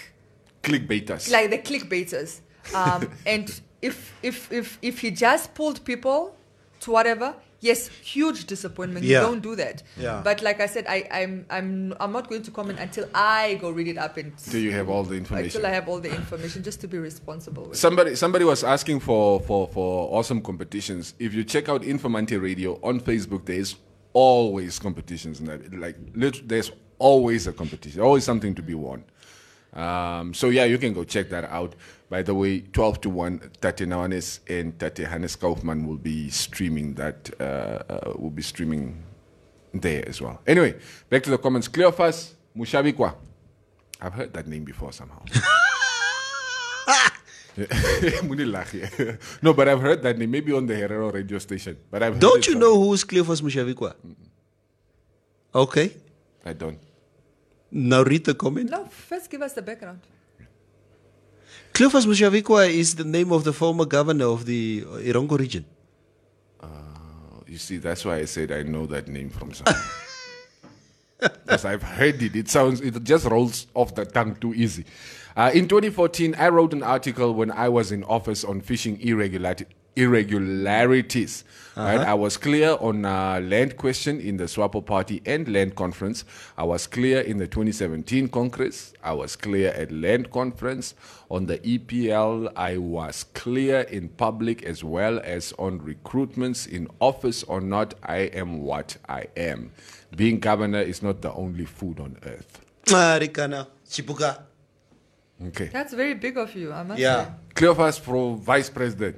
[0.63, 1.31] clickbaiters.
[1.31, 2.41] like the clickbaiters.
[2.73, 6.35] Um, and if if if if he just pulled people
[6.81, 9.05] to whatever, yes, huge disappointment.
[9.05, 9.21] Yeah.
[9.21, 9.83] You don't do that.
[9.97, 10.21] Yeah.
[10.23, 13.69] But like I said, I, I'm I'm I'm not going to comment until I go
[13.69, 15.47] read it up and Do you have all the information?
[15.57, 17.63] until I have all the information, just to be responsible.
[17.65, 17.77] With.
[17.77, 21.13] Somebody somebody was asking for, for, for awesome competitions.
[21.19, 23.75] If you check out Informante Radio on Facebook, there's
[24.13, 25.73] always competitions in that.
[25.85, 29.03] Like lit- there's always a competition, always something to be won.
[29.73, 31.75] Um, so yeah, you can go check that out.
[32.09, 36.93] By the way, 12 to 1, Tate Nawanes and Tate Hannes Kaufman will be streaming
[36.95, 37.43] that, uh,
[37.89, 39.03] uh, will be streaming
[39.73, 40.39] there as well.
[40.45, 40.75] Anyway,
[41.09, 41.67] back to the comments.
[41.67, 43.15] Cleophas Mutjavikua.
[44.01, 45.21] I've heard that name before somehow.
[48.27, 48.67] Moenie lag
[49.41, 51.77] no, but I've heard that name, maybe on the Herero radio station.
[51.89, 53.95] But I've Don't you from- know who's Cleophas Mutjavikua?
[55.53, 55.91] Okay.
[56.45, 56.77] I don't.
[57.71, 58.69] Now read the comment.
[58.69, 60.01] No, first give us the background.
[61.75, 65.65] Cleophas Mutjavikua is the name of the former governor of the Erongo region.
[67.47, 69.75] You see, that's why I said I know that name from somewhere.
[71.19, 72.33] Because I've heard it.
[72.33, 74.85] It sounds, it just rolls off the tongue too easy.
[75.35, 79.65] Uh, in 2014, I wrote an article when I was in office on fishing irregularity,
[79.95, 81.43] irregularities.
[81.77, 81.99] Right?
[81.99, 86.23] I was clear on uh, land question in the SWAPO party and land conference.
[86.57, 88.93] I was clear in the 2017 Congress.
[89.03, 90.95] I was clear at land conference.
[91.29, 97.43] On the EPL, I was clear in public as well as on recruitments in office
[97.43, 97.93] or not.
[98.03, 99.71] I am what I am.
[100.15, 102.61] Being governor is not the only food on earth.
[102.91, 104.43] Ah, Rikana, Chipuka.
[105.47, 105.65] Okay.
[105.73, 107.25] That's very big of you, I must Yeah.
[107.25, 107.31] say.
[107.55, 109.17] Cleophas for vice president.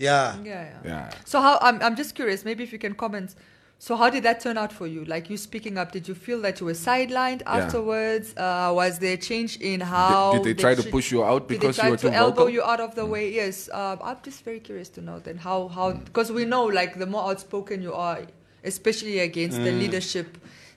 [0.00, 0.36] Yeah.
[0.42, 0.78] Yeah, yeah.
[0.84, 1.10] Yeah.
[1.24, 3.34] So how I'm I'm just curious, maybe if you can comment.
[3.82, 5.04] So how did that turn out for you?
[5.06, 7.56] Like you speaking up, did you feel that you were sidelined Yeah.
[7.56, 8.34] afterwards?
[8.36, 10.32] Uh, was there a change in how?
[10.34, 12.14] did they try to push you out because did they you try were to too
[12.14, 12.46] elbow vocal?
[12.48, 12.52] Mm.
[12.56, 13.24] you out of the way?
[13.32, 13.70] Yes.
[13.72, 17.06] Uh, I'm just very curious to know then how how because we know like the
[17.06, 18.20] more outspoken you are,
[18.64, 19.80] especially against the Mm.
[19.84, 20.28] leadership,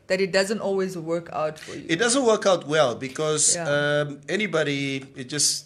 [0.07, 1.85] that it doesn't always work out for you.
[1.89, 3.67] It doesn't work out well because Yeah.
[3.75, 5.65] um, anybody, it just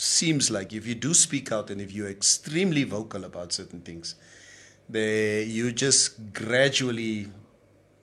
[0.00, 4.14] seems like if you do speak out and if you're extremely vocal about certain things,
[4.88, 7.28] they, you just gradually,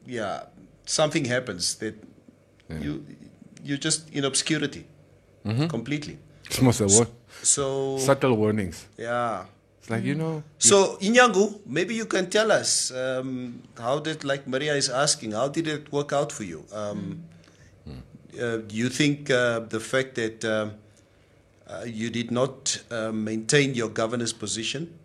[0.06, 0.44] yeah,
[0.86, 1.96] something happens that
[2.82, 3.06] you
[3.64, 4.86] you're just in obscurity
[5.70, 6.18] completely.
[6.46, 7.08] It's most a war-
[7.42, 8.86] So subtle warnings.
[8.98, 9.46] yeah.
[9.80, 14.48] It's like, you know, So Inyangu, maybe you can tell us um, how did, like
[14.48, 16.66] Maria is asking, how did it work out for you?
[16.74, 17.24] Um,
[17.88, 20.72] uh, do you think uh, the fact that um,
[21.68, 24.98] uh, you did not uh, maintain your governor's position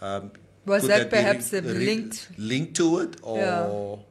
[0.00, 0.30] um,
[0.66, 2.28] Was could that perhaps, re- linked?
[2.38, 3.66] linked to it, or, Yeah.
[3.66, 4.04] or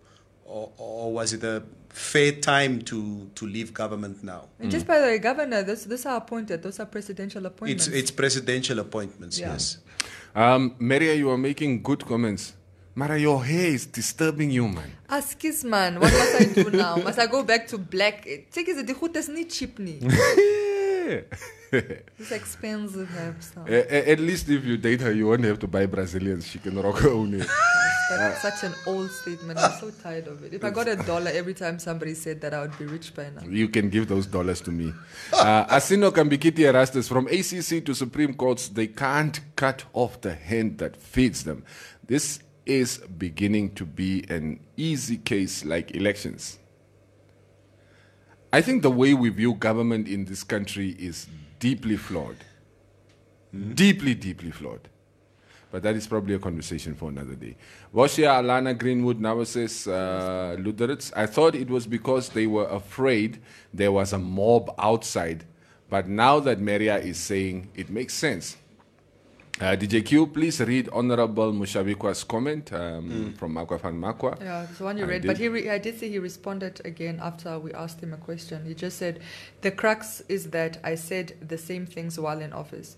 [0.78, 4.48] or was it a fair time to to leave government now?
[4.60, 6.62] And just by the way, Governor, those those are appointed.
[6.64, 7.88] Those are presidential appointments.
[7.88, 9.52] It's it's presidential appointments, Yeah.
[9.54, 9.78] yes.
[10.36, 12.54] um, Maria, you are making good comments.
[12.98, 14.90] Mara, your hair is disturbing you, man.
[15.10, 16.96] Ask Askis man, what must I do now?
[16.96, 18.24] Must I go back to black?
[18.24, 20.00] Take it, the hood is not cheap ni.
[22.20, 23.10] It's expensive
[23.40, 23.68] stuff.
[23.70, 26.48] A- At least if you date her, you won't have to buy Brazilians.
[26.48, 27.48] She can rock her own hair.
[28.10, 29.60] That's such an old statement.
[29.60, 30.54] I'm so tired of it.
[30.54, 33.30] If I got a dollar every time somebody said that, I would be rich by
[33.36, 33.42] now.
[33.48, 34.94] You can give those dollars to me.
[35.34, 40.78] Uh, Asino Kambikiti Erastus, from ACC to Supreme Courts, they can't cut off the hand
[40.78, 41.64] that feeds them.
[42.08, 46.60] This is beginning to be an easy case like elections.
[48.54, 51.28] I think the way we view government in this country is
[51.60, 52.38] deeply flawed.
[53.74, 54.90] Deeply, deeply flawed.
[55.72, 57.58] But that is probably a conversation for another day.
[57.94, 63.42] Washia Alana Greenwood now says, uh, Luderitz, I thought it was because they were afraid
[63.74, 65.44] there was a mob outside.
[65.90, 68.58] But now that Maria is saying it makes sense.
[69.62, 74.38] Uh, DJ Q, please read Honorable Mutjavikua's comment um, from Makwa Fan Makwa.
[74.42, 75.22] Yeah, the one you I read.
[75.22, 75.28] did.
[75.30, 78.66] But he re- I did see he responded again after we asked him a question.
[78.66, 79.22] He just said,
[79.62, 82.98] The crux is that I said the same things while in office.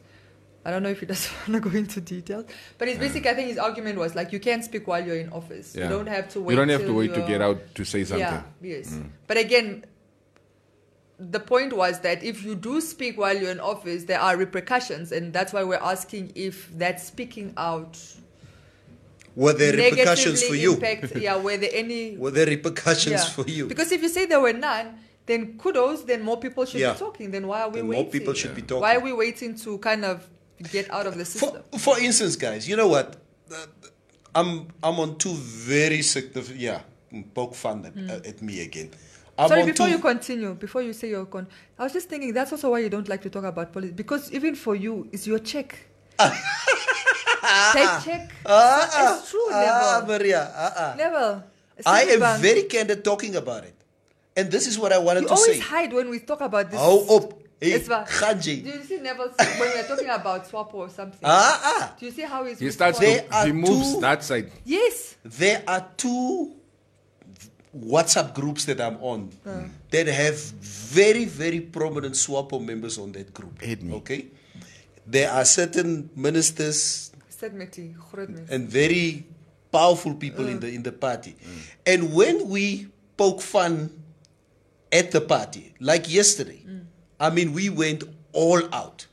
[0.65, 2.45] I don't know if he doesn't want to go into details,
[2.79, 5.29] but his basic, I think his argument was like, you can't speak while you're in
[5.29, 5.75] office.
[5.75, 5.83] Yeah.
[5.83, 6.53] You don't have to wait.
[6.53, 8.25] You don't have to wait to get out to say something.
[8.25, 8.43] Mm.
[8.61, 8.99] Yeah, yes.
[9.27, 9.85] But again,
[11.19, 15.11] the point was that if you do speak while you're in office, there are repercussions,
[15.11, 17.97] and that's why we're asking if that speaking out
[19.35, 20.73] Were there repercussions for you?
[20.75, 23.29] Impact, yeah, were there any Were there repercussions yeah.
[23.29, 23.67] for you?
[23.67, 26.93] Because if you say there were none, then kudos, then more people should Yeah.
[26.93, 27.31] be talking.
[27.31, 28.03] Then why are we Then waiting?
[28.05, 28.81] more people should be talking.
[28.81, 30.27] Why are we waiting to kind of
[30.71, 31.61] get out of the system?
[31.71, 33.15] For, for instance, guys, you know what?
[34.35, 36.59] I'm I'm on two very significant.
[36.59, 36.81] Yeah,
[37.33, 38.91] poke fun at, uh, at me again.
[39.37, 39.49] I'm.
[39.49, 42.71] Sorry, before you continue, before you say your con, I was just thinking that's also
[42.71, 45.77] why you don't like to talk about politics because even for you, it's your check.
[46.17, 48.31] Take check.
[48.45, 50.51] it's true, Ah, never, Maria.
[50.55, 50.93] Ah, ah.
[50.97, 51.43] never.
[51.85, 52.41] I am Bang.
[52.41, 53.75] very candid talking about it,
[54.35, 56.79] and this is what I wanted You to always hide when we talk about this.
[56.79, 57.33] Hou op.
[57.61, 58.63] Hey, It's wa- Ganji.
[58.63, 61.19] Do you see Neville when we're talking about swap or something?
[61.23, 61.95] Ah, ah.
[61.99, 63.29] Do you see how he's He starts responding?
[63.31, 64.51] To, he moves too- that side.
[64.63, 65.15] Yes.
[65.23, 66.53] There are two
[67.81, 69.49] WhatsApp groups that I'm on ah.
[69.49, 69.67] hmm.
[69.91, 73.61] that have very, very prominent SWAPO members on that group.
[73.61, 73.79] Hit.
[73.83, 74.27] Okay?
[75.05, 78.49] There are certain ministers Said Meti, groot mens.
[78.49, 79.25] and very
[79.71, 80.59] powerful people in ah.
[80.61, 81.31] the in the party.
[81.31, 81.59] Hmm.
[81.85, 83.89] And when we poke fun
[84.91, 86.61] at the party, like yesterday.
[86.63, 86.77] Hmm.
[87.19, 89.07] I mean, we went all out.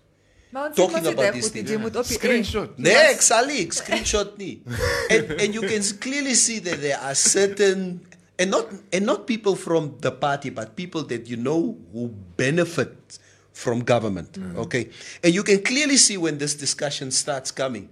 [0.55, 1.71] Talking sê mos jy about daar these goed, things.
[1.71, 2.21] jy moet op die eh?
[2.21, 2.77] Screenshot.
[2.79, 4.63] Nee, exali, screenshot nie.
[5.15, 8.07] And, and you can clearly see that there are certain
[8.39, 13.19] and not and not people from the party, but people that you know who benefit
[13.53, 14.33] from government.
[14.33, 14.57] Mm.
[14.57, 14.91] Okay.
[15.23, 17.89] And you can clearly see when this discussion starts coming,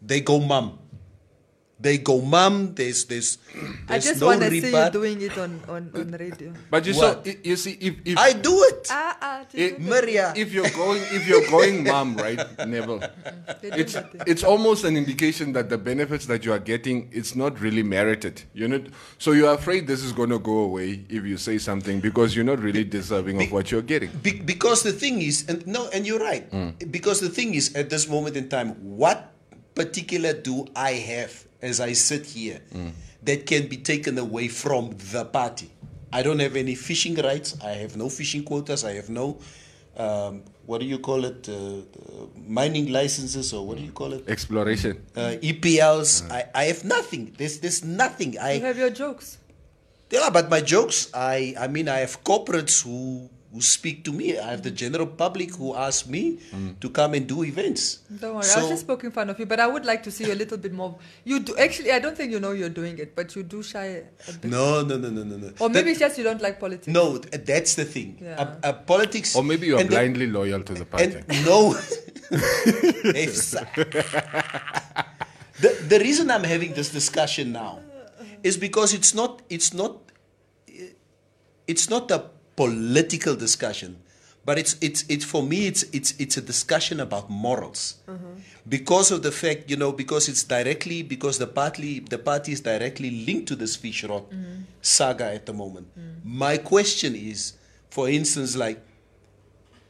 [0.00, 0.78] they go mum.
[1.82, 2.74] They go mum.
[2.78, 3.38] There's there's,
[3.88, 6.54] I just no want to see you doing it on, on, on radio.
[6.70, 7.26] But you What?
[7.26, 8.86] saw, you- you see, if if I do it.
[8.90, 10.32] Ah, ah, they It- Maria.
[10.36, 13.02] if you're going if you're going mom right Neville
[13.62, 17.82] it's it's almost an indication that the benefits that you are getting it's not really
[17.82, 18.80] merited you know
[19.18, 22.46] so you're afraid this is going to go away if you say something because you're
[22.46, 26.06] not really deserving of what you're getting Be- because the thing is, and no, and
[26.06, 26.44] you're right.
[26.90, 29.32] Because the thing is, at this moment in time, what
[29.74, 31.32] particular do I have
[31.62, 32.60] as I sit here
[33.22, 35.70] that can be taken away from the party?
[36.12, 37.56] I don't have any fishing rights.
[37.64, 38.84] I have no fishing quotas.
[38.84, 39.38] I have no,
[39.96, 44.12] um, what do you call it, uh, uh, mining licenses or what do you call
[44.12, 44.28] it?
[44.28, 46.30] exploration Uh, EPLs.
[46.30, 47.32] I, I have nothing.
[47.38, 48.36] There's there's nothing.
[48.38, 49.38] I You have your jokes.
[50.10, 54.38] yeah, but my jokes, I I mean, I have corporates who who speak to me.
[54.38, 56.38] I have the general public who ask me
[56.80, 57.98] to come and do events.
[58.20, 60.10] Don't worry, I So- was just poking fun of you, but I would like to
[60.10, 60.96] see you a little bit more.
[61.24, 61.92] You do actually.
[61.92, 63.86] I don't think you know you're doing it, but you do shy
[64.28, 64.50] a bit.
[64.50, 65.52] No, no, no, no, no, no.
[65.60, 66.86] Or maybe That- it's just you don't like politics.
[66.88, 68.16] no, that's the thing.
[68.22, 68.40] Yeah.
[68.40, 69.36] Uh, uh, politics.
[69.36, 71.76] or maybe you're and the- blindly loyal to the party And no.
[73.12, 73.50] Yes.
[75.60, 77.80] the, the reason I'm having this discussion now
[78.42, 79.98] is because it's not it's not
[81.66, 82.24] it's not a
[82.66, 83.96] political discussion,
[84.44, 87.82] but it's it's it's for me it's it's it's a discussion about morals.
[88.68, 92.60] Because of the fact, you know, because it's directly because the party the party is
[92.60, 94.24] directly linked to this Fishrot
[94.80, 95.86] saga at the moment.
[96.24, 97.54] My question is,
[97.90, 98.78] for instance, like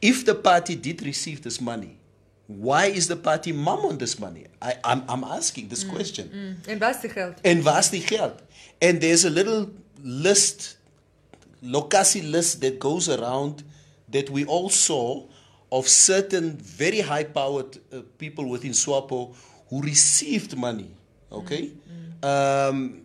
[0.01, 1.97] if the party did receive this money,
[2.47, 4.45] why is the party mum on this money?
[4.61, 6.57] I, I'm, I'm asking this question.
[6.67, 7.39] En is die geld?
[7.41, 8.41] En die geld?
[8.79, 9.71] And there's a little
[10.03, 10.77] list,
[11.63, 13.63] locatie list that goes around
[14.11, 15.23] that we all saw
[15.71, 19.33] of certain very high-powered uh, people within SWAPO
[19.69, 20.89] who received money.
[21.31, 21.71] Okay,
[22.21, 23.01] um,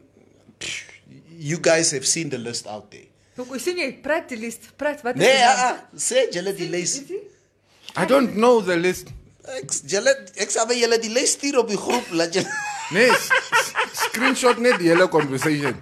[0.61, 0.85] pff,
[1.31, 3.07] you guys have seen the list out there.
[3.39, 5.79] Hoek, sien jy praat die list, praat wat is Nee, die naam?
[5.97, 6.97] sê julle die lys.
[7.97, 9.15] I don't know the list
[9.49, 12.51] Ek julle ek sal vir julle die lys stuur op die groep laat julle
[12.93, 13.71] nee s- s-
[14.03, 15.79] screenshot net die hele conversation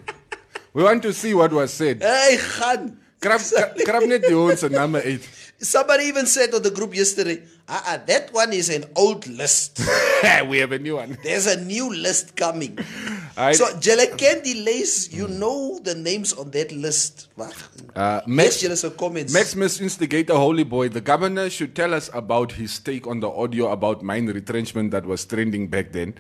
[0.77, 2.93] we want to see what was said Hey, gaan.
[3.25, 3.41] krap
[3.89, 5.25] krap net die ons se name uit
[5.59, 9.81] Somebody even said on the group yesterday, ah, uh that one is an old list.
[10.53, 12.77] we have a new one There's a new list coming.
[13.41, 14.53] I- so, julle ken die
[15.17, 17.29] you know the names on that list.
[17.97, 19.33] Uh, Max, se comments.
[19.33, 23.73] Maximus Instigator Holy Boy, the governor should tell us about his take on the audio
[23.73, 26.13] about mine retrenchment that was trending back then.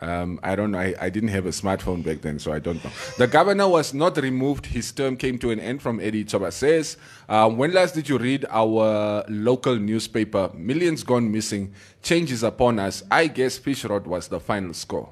[0.00, 0.78] Um, I don't know.
[0.78, 2.90] I, I didn't have a smartphone back then, so I don't know.
[3.16, 4.66] The governor was not removed.
[4.66, 6.96] His term came to an end from Eddie Toba says.
[7.28, 10.50] Uh, when last did you read our local newspaper?
[10.54, 11.72] Millions gone missing.
[12.02, 13.02] Changes upon us.
[13.10, 15.10] I guess Fishrot was the final score.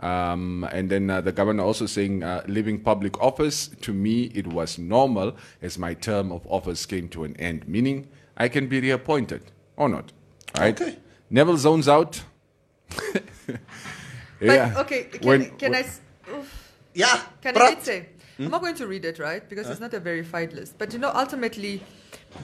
[0.00, 4.46] Um, and then uh, the governor also saying, uh, leaving public office, to me, it
[4.46, 8.80] was normal as my term of office came to an end, meaning I can be
[8.80, 9.42] reappointed
[9.76, 10.12] or not.
[10.58, 10.78] Right?
[10.80, 10.98] Okay.
[11.30, 12.22] Neville zones out.
[14.40, 15.80] But okay, can, When- can I?
[15.80, 16.00] when- s-
[16.32, 16.72] oof.
[16.94, 17.20] Yeah.
[17.42, 17.62] Can praat.
[17.62, 18.06] I just say?
[18.38, 19.46] I'm not going to read it, right?
[19.48, 20.76] Because it's not a verified list.
[20.76, 21.82] But you know, ultimately,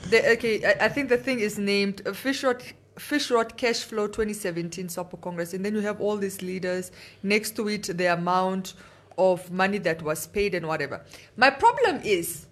[0.09, 2.63] the, okay, I, I think the thing is named uh, Fishrot,
[2.97, 5.53] Fishrot Cash Flow 2017 SWAPO Congress.
[5.53, 6.93] And then you have all these leaders.
[7.23, 8.73] Next to it, the amount
[9.19, 11.03] of money that was paid and whatever.
[11.37, 12.47] My problem is,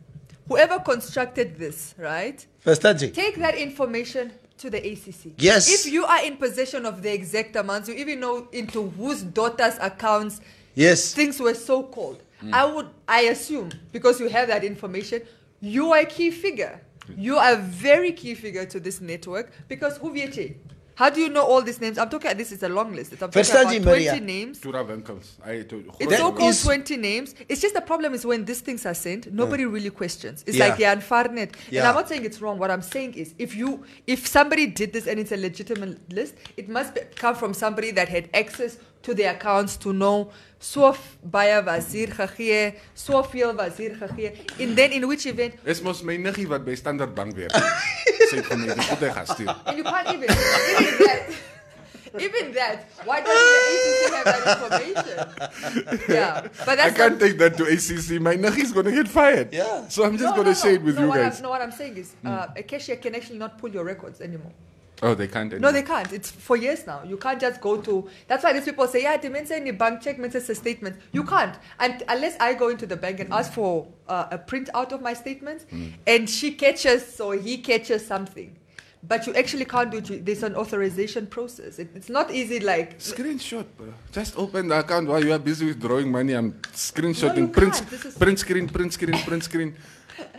[0.49, 2.45] whoever constructed this, right?
[2.66, 3.09] Verstaan jy?
[3.11, 5.33] Take that information to the ACC.
[5.39, 5.69] Yes.
[5.87, 9.77] If you are in possession of the exact amounts, you even know into whose daughter's
[9.81, 10.41] accounts
[10.75, 11.13] Yes.
[11.15, 12.23] things were so called.
[12.41, 12.55] Hmm.
[12.55, 15.23] I would, I assume, because you have that information,
[15.61, 16.81] you are a key figure.
[17.07, 17.15] Hmm.
[17.19, 20.57] You are a very key figure to this network because jy?
[20.95, 21.99] How do you know all these names?
[21.99, 22.36] I'm talking.
[22.36, 23.12] This is a long list.
[23.12, 24.20] I'm talking about jy, 20 Maria?
[24.20, 24.61] names.
[24.61, 25.32] Tura Winkels.
[25.45, 27.34] I to, It's That so called 20 names.
[27.49, 29.72] It's just the problem is when these things are sent, nobody mm.
[29.72, 30.45] really questions.
[30.47, 30.68] It's Yeah.
[30.68, 31.55] like yeah, unfairnet.
[31.70, 32.59] And I'm not saying it's wrong.
[32.59, 36.34] What I'm saying is if you if somebody did this and it's a legitimate list,
[36.57, 40.95] it must be, come from somebody that had access to the accounts to know so
[41.25, 44.33] baie was hier gegee, soveel was hier gegee.
[44.61, 47.53] And then in which event Is mos my niggie wat by Standard Bank werk.
[48.31, 49.57] Sê vir my, dis wat gaan stuur.
[49.67, 51.33] and you can't even even that
[52.19, 52.91] Even that.
[53.05, 56.03] Why doesn't the ACC have that information?
[56.09, 58.21] Yeah, but that's I can't not, take that to ACC.
[58.21, 59.53] My nuggies gonna get fired.
[59.53, 59.87] Yeah.
[59.87, 61.37] So I'm just no, gonna no, share it with no, you what guys.
[61.37, 64.21] I'm, no, what I'm saying is, uh, a cashier can actually not pull your records
[64.21, 64.51] anymore.
[65.03, 65.59] Oh, they can't.
[65.61, 66.13] No, they can't.
[66.13, 67.03] It's for years now.
[67.05, 68.09] You can't just go to.
[68.29, 70.97] That's why these people say, yeah, the mense in the bank check, mense a statement.
[71.13, 71.57] You can't.
[71.79, 75.01] And unless I go into the bank and ask for uh, a print out of
[75.01, 75.65] my statements,
[76.07, 78.57] and she catches or he catches something.
[79.03, 80.27] But you actually can't do it.
[80.27, 81.79] There's an authorization process.
[81.79, 82.99] It, it's not easy like.
[82.99, 83.95] Screenshot, bro.
[84.13, 86.35] Just open the account while you are busy withdrawing money.
[86.35, 87.47] I'm screenshotting.
[87.47, 87.89] No, print, can't.
[87.89, 89.75] This is- print screen, print screen, print screen.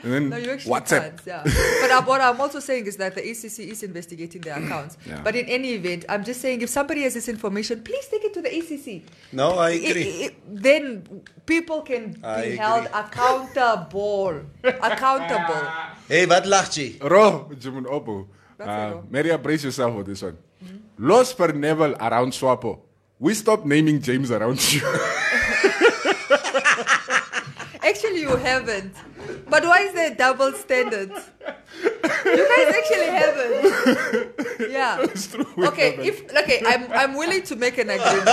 [0.03, 1.01] And then No, you actually WhatsApp.
[1.01, 1.21] can't.
[1.25, 1.43] Yeah.
[1.81, 4.97] but uh, what I'm also saying is that the ACC is investigating their accounts.
[5.07, 5.21] Yeah.
[5.23, 8.33] But in any event, I'm just saying if somebody has this information, please take it
[8.33, 9.03] to the ACC.
[9.33, 10.25] No, I I- agree.
[10.25, 11.03] I- then
[11.45, 12.57] people can I be agree.
[12.57, 14.41] held accountable.
[14.63, 15.63] accountable.
[16.07, 16.97] Hey, wat lag jy?
[17.01, 18.27] Ro, Jimun Opo.
[18.59, 19.01] Uh.
[19.09, 20.37] Maria, brace yourself for this one.
[20.97, 22.79] Los per Neville around Swapo.
[23.19, 24.81] We stop naming James around you.
[28.21, 28.93] You haven't.
[29.49, 31.17] But why is there a double standards?
[32.25, 34.71] You guys actually haven't.
[34.71, 35.01] Yeah.
[35.01, 36.05] It's true, we Okay, haven't.
[36.05, 38.27] if okay, I'm I'm willing to make an agreement.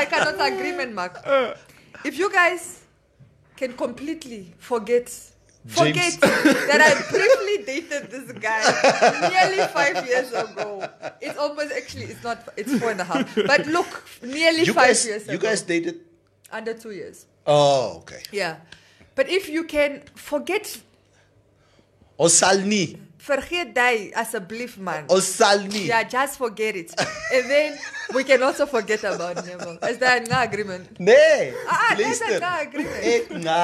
[0.00, 1.18] I cannot agreement, Mark.
[2.04, 2.82] If you guys
[3.56, 5.10] can completely forget
[5.66, 6.12] forget
[6.70, 8.62] that I briefly dated this guy
[9.32, 10.86] nearly five years ago.
[11.20, 13.26] It's almost actually it's not it's four and a half.
[13.34, 13.90] But look,
[14.22, 15.48] nearly You five guys, years you ago.
[15.48, 16.00] guys dated?
[16.52, 17.26] under two years.
[17.44, 18.22] Oh, okay.
[18.30, 18.56] Yeah.
[19.16, 20.78] But if you can forget
[22.16, 22.96] Ons sal nie.
[23.26, 25.04] Vergeet die asseblief man.
[25.12, 25.88] Ons sal nie.
[25.90, 26.92] Yeah, just forget it.
[27.34, 27.76] and then
[28.14, 29.76] we can also forget about Nemo.
[29.84, 30.96] Is an agreement?
[31.00, 31.52] Nee.
[31.68, 32.38] Ah, ah, dis luister.
[32.40, 33.02] 'n agreement.
[33.04, 33.60] Ek na.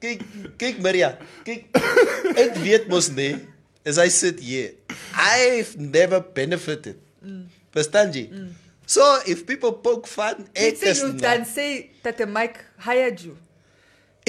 [0.00, 0.20] Kyk,
[0.56, 1.18] kyk Maria.
[1.44, 1.68] Kyk.
[2.38, 3.36] Ek weet mos nee.
[3.84, 4.72] As I sit here,
[5.12, 6.96] I've never benefited.
[7.74, 8.28] Verstaan jy?
[8.86, 11.20] So if people poke fun, Ek say is you na.
[11.20, 13.36] can say that the mic hired you.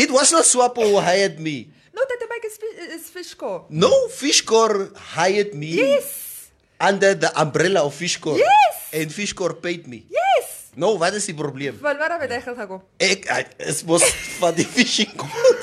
[0.02, 1.70] It was not Swapo who hired me.
[1.94, 2.58] No, that the mic is,
[2.98, 3.66] is Fishcore.
[3.70, 6.50] No, Fishcore hired me Yes.
[6.80, 8.38] under the umbrella of Fishcore.
[8.42, 8.90] Yes.
[8.94, 10.06] And Fishcore paid me.
[10.10, 10.72] Yes.
[10.76, 11.78] No, wat is die probleem?
[11.84, 12.82] Van waar het hy geld gekom?
[12.98, 14.02] Ek ek is mos
[14.42, 15.62] van die fishing code.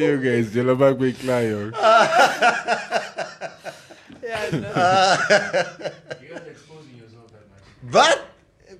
[0.00, 1.68] you guys, julle maak my klaar, joh.
[4.50, 5.18] Ja,
[6.34, 6.50] no.
[7.90, 8.18] Wat?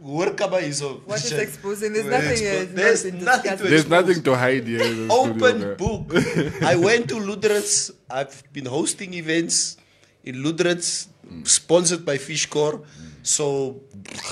[0.03, 1.03] Hoor kan maar hierso.
[1.07, 1.93] What is exposing?
[1.93, 4.79] There's nothing uh, expo- there's There's nothing to There's nothing to hide here.
[4.79, 6.13] the Open book.
[6.73, 7.91] I went to Luderitz.
[8.09, 9.77] I've been hosting events
[10.25, 11.09] in Luderitz,
[11.45, 12.81] sponsored by Fishcor.
[13.23, 13.81] So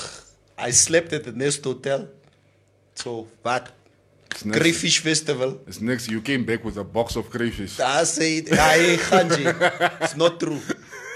[0.59, 2.09] I slept at the Nest Hotel.
[2.95, 3.73] So what?
[4.45, 5.61] Next, Crayfish Festival.
[5.67, 6.09] it's next.
[6.09, 7.81] You came back with a box of crayfish.
[7.81, 9.45] I said, I Ganji.
[10.05, 10.61] It's not true.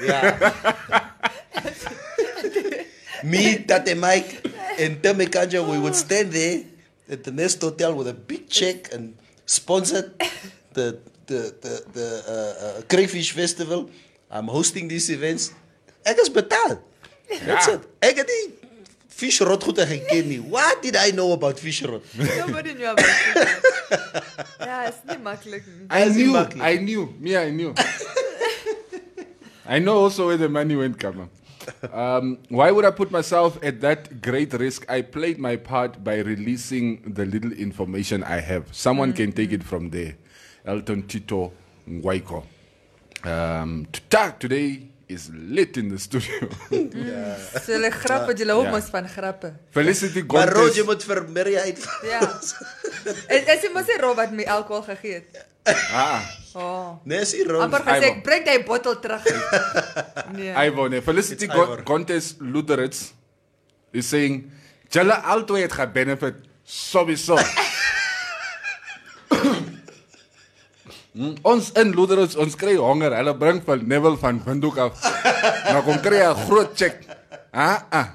[0.03, 1.11] Yeah.
[3.25, 4.43] Me, Tate Mike,
[4.81, 6.65] and Teme Kanja, we would stand there
[7.09, 9.15] at the Nest Hotel with a big check and
[9.47, 10.13] sponsored
[10.75, 13.89] the the the, the uh, uh, Crayfish Festival.
[14.31, 15.53] I'm hosting these events.
[16.05, 16.81] Ek is betaal.
[17.47, 17.75] That's Ja.
[17.79, 17.87] it.
[18.03, 18.59] Ek het nie
[19.13, 20.41] visrot goed geken nie.
[20.43, 22.03] What did I know about visrot?
[22.19, 23.61] Nobody knew about it.
[24.67, 25.87] Ja, is nie maklik nie.
[25.91, 26.35] I knew.
[26.59, 27.03] I knew.
[27.21, 27.71] Me, I knew.
[29.67, 31.29] I know also where the money went, Kama.
[31.93, 34.85] Um, why would I put myself at that great risk?
[34.91, 38.65] I played my part by releasing the little information I have.
[38.73, 40.17] Someone can take it from there.
[40.67, 41.53] Elton Tito
[41.89, 42.45] Ngwaiko.
[43.25, 46.49] Um, Tuta today is lit in the studio.
[46.69, 48.71] So hulle grappe, julle hou Ja.
[48.73, 49.53] mos van grappe.
[49.71, 50.87] Felicity Maar Roger Gontes.
[50.87, 51.87] moet vir Maria uit.
[52.11, 52.21] Ja.
[53.37, 55.47] Is is dit mos nie Rob wat my alkohol gegee het?
[55.93, 56.23] Ah,
[56.55, 57.01] Oh.
[57.05, 57.63] Nee, is Roger.
[57.65, 58.11] Amper gesê Ivo.
[58.13, 59.23] ek bring daai bottel terug.
[60.37, 60.53] Nee.
[60.67, 61.01] Ivor, nee.
[61.05, 61.83] Felicity It's Go- Ivor.
[61.85, 63.13] Gontes Lutheritz
[63.93, 64.51] is saying,
[64.93, 66.35] Julle altyd het gaan benefit
[66.65, 67.37] sowieso.
[71.13, 73.13] Hmm, ons in Lutheritz, ons kry honger.
[73.19, 75.03] Hulle bring van Neville van Windhoek af.
[75.69, 77.05] Nou kom kry 'n groot check.
[77.53, 78.07] Ah ah.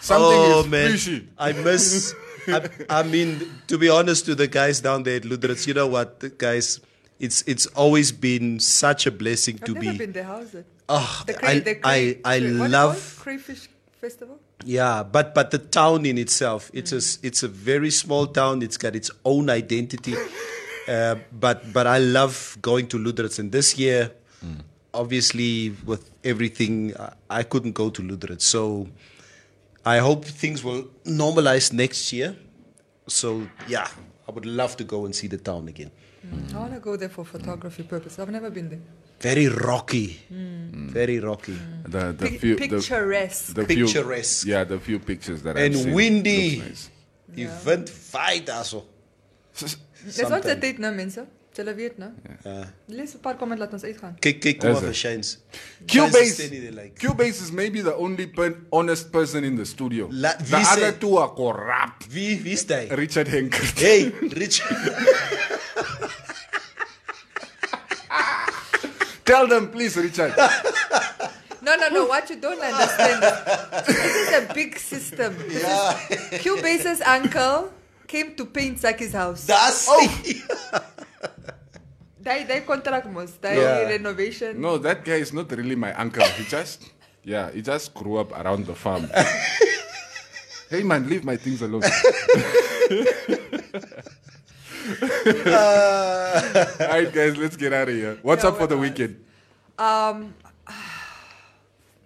[0.00, 0.90] Something oh, is man.
[0.90, 1.18] fishy.
[1.38, 2.14] I miss.
[2.48, 5.86] I, I mean, to be honest, to the guys down there at Luderitz, you know
[5.86, 6.80] what, the guys,
[7.18, 9.98] it's it's always been such a blessing I've to never be.
[9.98, 10.24] been there.
[10.24, 10.66] How's it?
[10.88, 13.18] Oh, The cray, I, the I, cray, I cray- what is it love.
[13.22, 13.68] crayfish
[14.00, 14.38] festival.
[14.64, 18.62] Yeah, but but the town in itself, it's a s- it's a very small town.
[18.62, 20.14] It's got its own identity.
[20.88, 24.10] Uh, but but I love going to Luderitz, and this year,
[24.94, 28.40] obviously with everything, I, I couldn't go to Luderitz.
[28.42, 28.88] So
[29.84, 32.36] I hope things will normalize next year.
[33.06, 33.88] so yeah,
[34.26, 35.90] I would love to go and see the town again.
[36.26, 36.54] Mm.
[36.54, 38.18] I want to go there for photography purpose.
[38.18, 38.80] I've never been there.
[39.20, 40.70] Very rocky, mm.
[40.72, 40.90] Mm.
[40.90, 41.56] very rocky,
[41.88, 43.54] The the Pic- few picturesque.
[43.54, 44.46] the, the few, Picturesque.
[44.46, 46.56] yeah, the few pictures that I've and seen windy.
[46.56, 46.90] looks nice.
[47.34, 48.84] Die wind vaai daarso.
[49.60, 49.76] Dis
[50.06, 50.60] ons Sometimes.
[50.60, 51.24] tyd nou mense.
[51.58, 52.10] Julle weet nou.
[52.86, 54.14] Lees 'n paar comment laat ons uitgaan.
[54.20, 54.96] Kyk kyk hoe Is maar it?
[54.96, 55.38] shines.
[55.86, 56.90] Cubase, Steady there.
[56.94, 60.06] Cubase is maybe the only per- honest person in the studio.
[60.12, 62.06] La- the other sê- two are corrupt.
[62.12, 62.86] Wie wie is hy?
[62.94, 63.74] Richard Henkert.
[63.80, 64.62] Hey, Rich.
[69.28, 70.32] Tell them, please, Richard.
[71.60, 72.06] No, no, no.
[72.06, 73.20] What you don't understand.
[73.84, 75.36] this is a big system.
[75.36, 75.66] This
[76.08, 77.70] is Cubase's uncle
[78.06, 79.44] came to paint Sacky's house.
[79.46, 79.84] Das.
[79.90, 80.00] Oh.
[82.24, 83.32] They they contract mos.
[83.42, 83.84] They Yeah.
[83.90, 84.60] renovation.
[84.62, 86.24] no, that guy is not really my uncle.
[86.38, 86.88] He just,
[87.22, 89.10] yeah, he just grew up around the farm.
[90.70, 91.82] hey, man, leave my things alone.
[96.80, 98.18] All right, guys, let's get out of here.
[98.22, 99.24] What's Yeah, up for the we're weekend?
[99.78, 100.34] Um.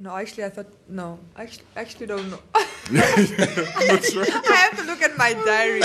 [0.00, 1.20] No, actually, I thought no.
[1.36, 2.40] Actually, actually don't know.
[2.90, 4.26] Not sure.
[4.26, 5.80] I have to look at my diary.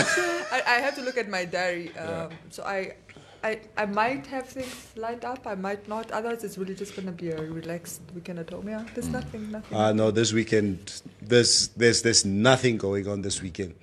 [0.51, 1.95] I, I have to look at my diary.
[1.95, 2.95] Um, So I,
[3.43, 5.45] I, I might have things lined up.
[5.45, 6.09] I might not.
[6.09, 8.67] Otherwise, it's really just gonna be a relaxed weekend at home.
[8.67, 9.77] Yeah, there's nothing, nothing.
[9.77, 13.75] Ah no, this weekend there's there's there's nothing going on this weekend.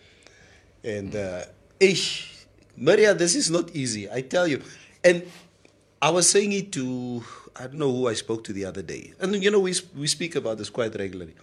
[0.83, 1.45] And uh
[1.79, 2.34] ish,
[2.77, 4.63] Maria, this is not easy, I tell you.
[5.03, 5.23] And
[6.01, 7.23] I was saying it to
[7.57, 9.13] I don't know who I spoke to the other day.
[9.21, 11.35] And you know we we speak about this quite regularly.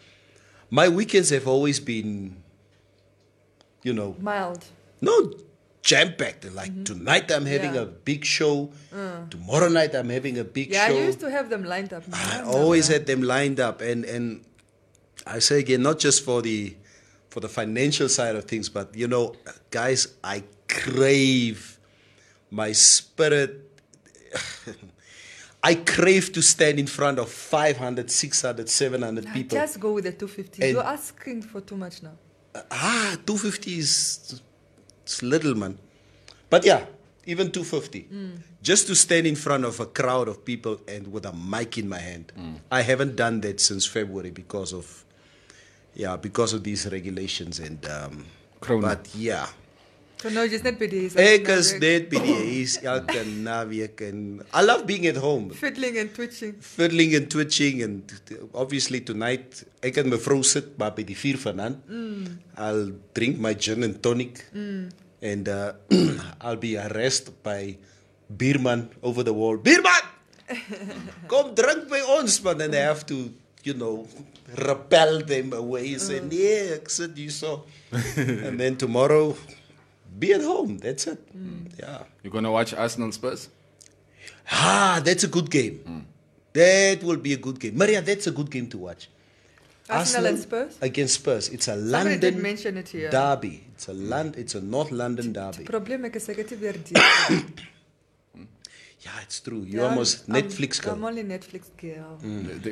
[0.69, 2.37] My weekends have always been
[3.83, 4.65] you know, Mild.
[5.01, 5.33] no
[5.81, 6.45] jam packed.
[6.53, 6.83] Like mm-hmm.
[6.83, 7.81] tonight I'm having Yeah.
[7.81, 8.69] a big show.
[8.93, 9.29] Mm.
[9.31, 10.93] Tomorrow night I'm having a big Yeah, show.
[10.93, 12.03] Yeah, I used to have them lined up.
[12.13, 14.45] I always had them lined up, and and
[15.25, 16.75] I say again, not just for the
[17.29, 19.35] for the financial side of things, but you know,
[19.71, 21.77] guys, I crave
[22.49, 23.51] my spirit.
[25.63, 29.57] I crave to stand in front of 500, 600, 700 Nah, people.
[29.57, 30.63] Just go with the 250.
[30.63, 32.13] And- You're asking for too much now.
[32.71, 34.41] ah, 250 is
[35.03, 35.77] it's little, man.
[36.49, 36.85] But yeah,
[37.25, 38.07] even 250.
[38.63, 41.87] Just to stand in front of a crowd of people and with a mic in
[41.87, 42.31] my hand.
[42.71, 45.05] I haven't done that since February because of,
[45.93, 48.25] yeah, because of these regulations and, um,
[48.61, 48.87] Corona.
[48.95, 49.47] but yeah.
[50.29, 51.15] No, just eh, not PDs.
[51.17, 54.19] Ek is net die elke naweek en
[54.53, 55.49] I love being at home.
[55.49, 56.53] Fiddling and twitching.
[56.61, 58.13] fiddling and twitching and
[58.53, 61.81] obviously tonight ek en mevrou sit maar by die vuur vanaand.
[61.89, 62.37] Mm.
[62.57, 64.91] I'll drink my gin and tonic mm.
[65.21, 65.73] and uh,
[66.45, 67.77] I'll be harassed by
[68.29, 69.57] Bierman over the wall.
[69.57, 70.05] Bierman!
[71.31, 73.33] Kom drink by ons man and I have to
[73.63, 74.05] you know
[74.57, 76.29] repel them away say mm.
[76.29, 77.65] nee ek sit hier so.
[78.45, 79.33] and then tomorrow
[80.23, 80.77] be at home.
[80.85, 81.19] That's it.
[81.79, 82.03] Yeah.
[82.23, 83.49] You're gonna watch Arsenal Spurs?
[84.51, 86.05] Ah, that's a good game.
[86.53, 87.75] That will be a good game.
[87.81, 89.09] Maria, that's a good game to watch.
[89.89, 90.77] Arsenal and Spurs?
[90.81, 91.49] against Spurs.
[91.49, 93.09] It's a Somebody London did mention it here.
[93.09, 93.53] derby.
[93.75, 95.63] It's a land, It's a North London derby.
[95.71, 97.01] Probleem ek is ek het nie weer die.
[99.05, 99.63] Yeah, it's true.
[99.67, 102.19] you're almost Netflix I'm, I'm only Netflix girl.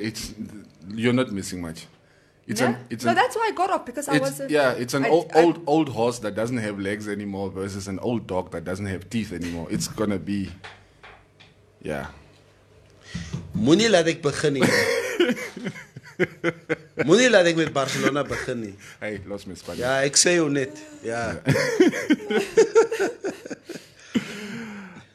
[0.10, 0.24] It's
[1.04, 1.88] you're not missing much.
[2.50, 2.70] It's yeah?
[2.70, 4.50] an it's no, an, that's why I got off because I it's, wasn't.
[4.50, 7.88] yeah, it's an I- old, I- old old horse that doesn't have legs anymore versus
[7.88, 9.68] an old dog that doesn't have teeth anymore.
[9.70, 10.50] It's gonna be,
[11.82, 12.08] yeah.
[13.54, 14.66] Moenie laat ek begin nie.
[17.10, 18.74] Moenie laat ek met Barcelona begin nie.
[19.00, 19.82] Hey, lost my Spanish.
[19.86, 20.74] Ja, ek sê jou net.
[21.06, 21.22] Ja.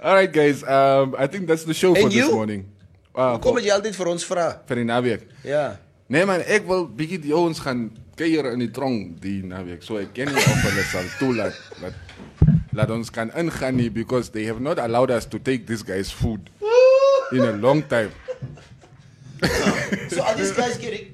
[0.01, 0.63] All right, guys.
[0.63, 2.31] Um, I think that's the show for And this you?
[2.33, 2.69] morning.
[3.15, 4.47] Uh, Kom het jy altyd vir ons vra?
[4.69, 5.23] vir die naweek.
[5.47, 5.77] Ja.
[6.15, 9.83] Nee man, ek wil bietjie die ouens gaan kuier in die tronk die naweek.
[9.83, 11.97] So ek ken nie of hulle sal toelaat dat
[12.75, 16.13] laat ons kan ingaan nie because they have not allowed us to take this guy's
[16.15, 16.47] food
[17.35, 18.13] in a long time.
[20.15, 21.11] So are these guys getting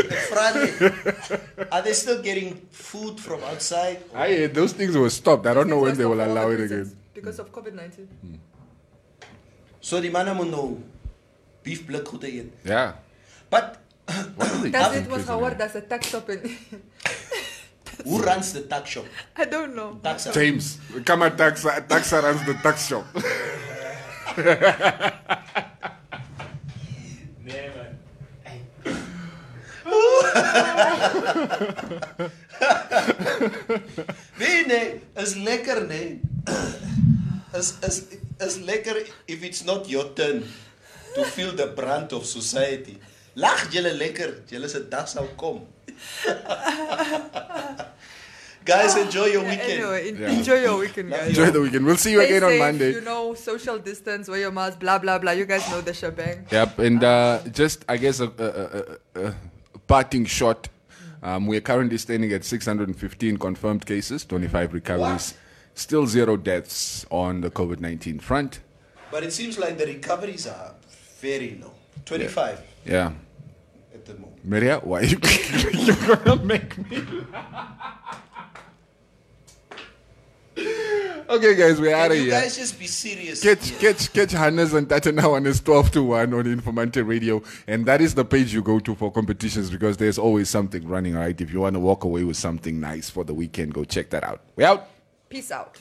[0.00, 1.68] ek.
[1.68, 4.00] Are they still getting food from outside?
[4.16, 5.44] I those things were stopped.
[5.44, 6.88] I don't know when they will allow it again.
[7.12, 8.40] Because of COVID 19.
[9.84, 10.80] So die manne moet nou
[11.60, 12.48] beef blik goed eet.
[12.64, 12.96] Yeah.
[13.52, 15.58] But What are they That's it was prison, how man?
[15.58, 16.56] that's a tax shop in.
[18.04, 19.04] who runs the tax shop?
[19.36, 20.00] I don't know.
[20.02, 20.32] Taxa.
[20.32, 23.04] James, come on, taxa, taxa runs the tax shop.
[34.38, 36.20] Nee nee, is lekker nee.
[37.54, 38.04] Is is
[38.40, 40.44] is lekker if it's not your turn
[41.14, 42.98] to feel the brunt of society.
[43.38, 45.60] Lag julle lekker, julle se dag sal kom.
[48.64, 49.72] Guys, enjoy your Yeah, weekend.
[49.72, 50.32] Anyway, en- Yeah.
[50.38, 51.28] enjoy your weekend, guys.
[51.28, 51.86] Enjoy the weekend.
[51.86, 52.90] We'll see you Stay again on Monday.
[52.92, 55.32] You know, social distance, wear your mask, blah blah blah.
[55.32, 56.44] You guys know the shebang.
[56.50, 59.34] Yep, and uh, just I guess a, a, a, a
[59.86, 60.68] parting shot.
[61.22, 65.34] Um, we are currently standing at 615 confirmed cases, 25 recoveries,
[65.74, 68.60] still zero deaths on the COVID 19 front.
[69.10, 70.74] But it seems like the recoveries are
[71.20, 71.72] very low.
[72.04, 73.12] 25 Yeah, at
[74.08, 74.44] the moment.
[74.44, 75.18] Maria, why you
[75.72, 77.02] you're gonna make me?
[81.28, 82.30] okay, guys, we're out Can of here.
[82.30, 83.42] guys just be serious?
[83.42, 83.92] Catch, here?
[83.92, 87.42] catch, catch Hannes and Tata now on his 12 to 1 on Informante Radio.
[87.66, 91.14] And that is the page you go to for competitions because there's always something running,
[91.14, 91.38] right?
[91.40, 94.24] If you want to walk away with something nice for the weekend, go check that
[94.24, 94.40] out.
[94.56, 94.88] We out.
[95.28, 95.78] Peace out.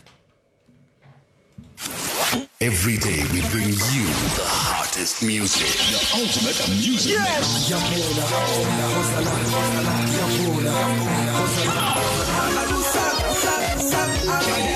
[2.60, 5.68] Every day we bring you the hottest music.
[5.92, 7.20] The ultimate music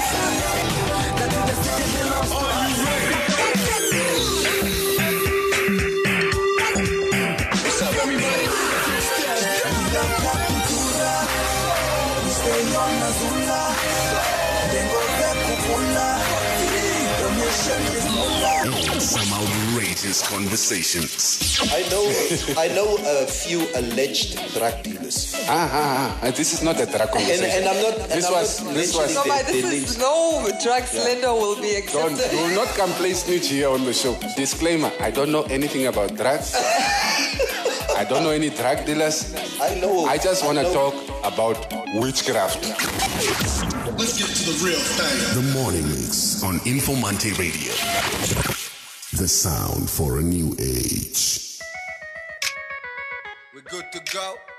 [0.03, 0.30] mix.
[19.11, 21.59] Some outrageous conversations.
[21.73, 22.05] I know,
[22.57, 26.31] I know a few alleged drug dealers, Ah, ah, ah.
[26.31, 27.99] This is not a drug and, and I'm not.
[27.99, 30.83] And This I'm was- not this was- No, their- but this their is no drug
[30.85, 32.31] slender will be Don't, accepted.
[32.31, 34.15] you will not come play snitch here on the show.
[34.37, 36.55] Disclaimer I don't know anything about drugs.
[38.01, 39.33] I don't know any drug dealers.
[39.61, 40.05] I know.
[40.05, 41.57] I just want to talk about
[41.95, 42.63] witchcraft.
[43.99, 45.43] Let's get to the real thing.
[45.43, 48.60] The Morning Mix on Informante Radio.
[49.21, 51.59] The sound for a new age.
[53.53, 54.50] We're good to go.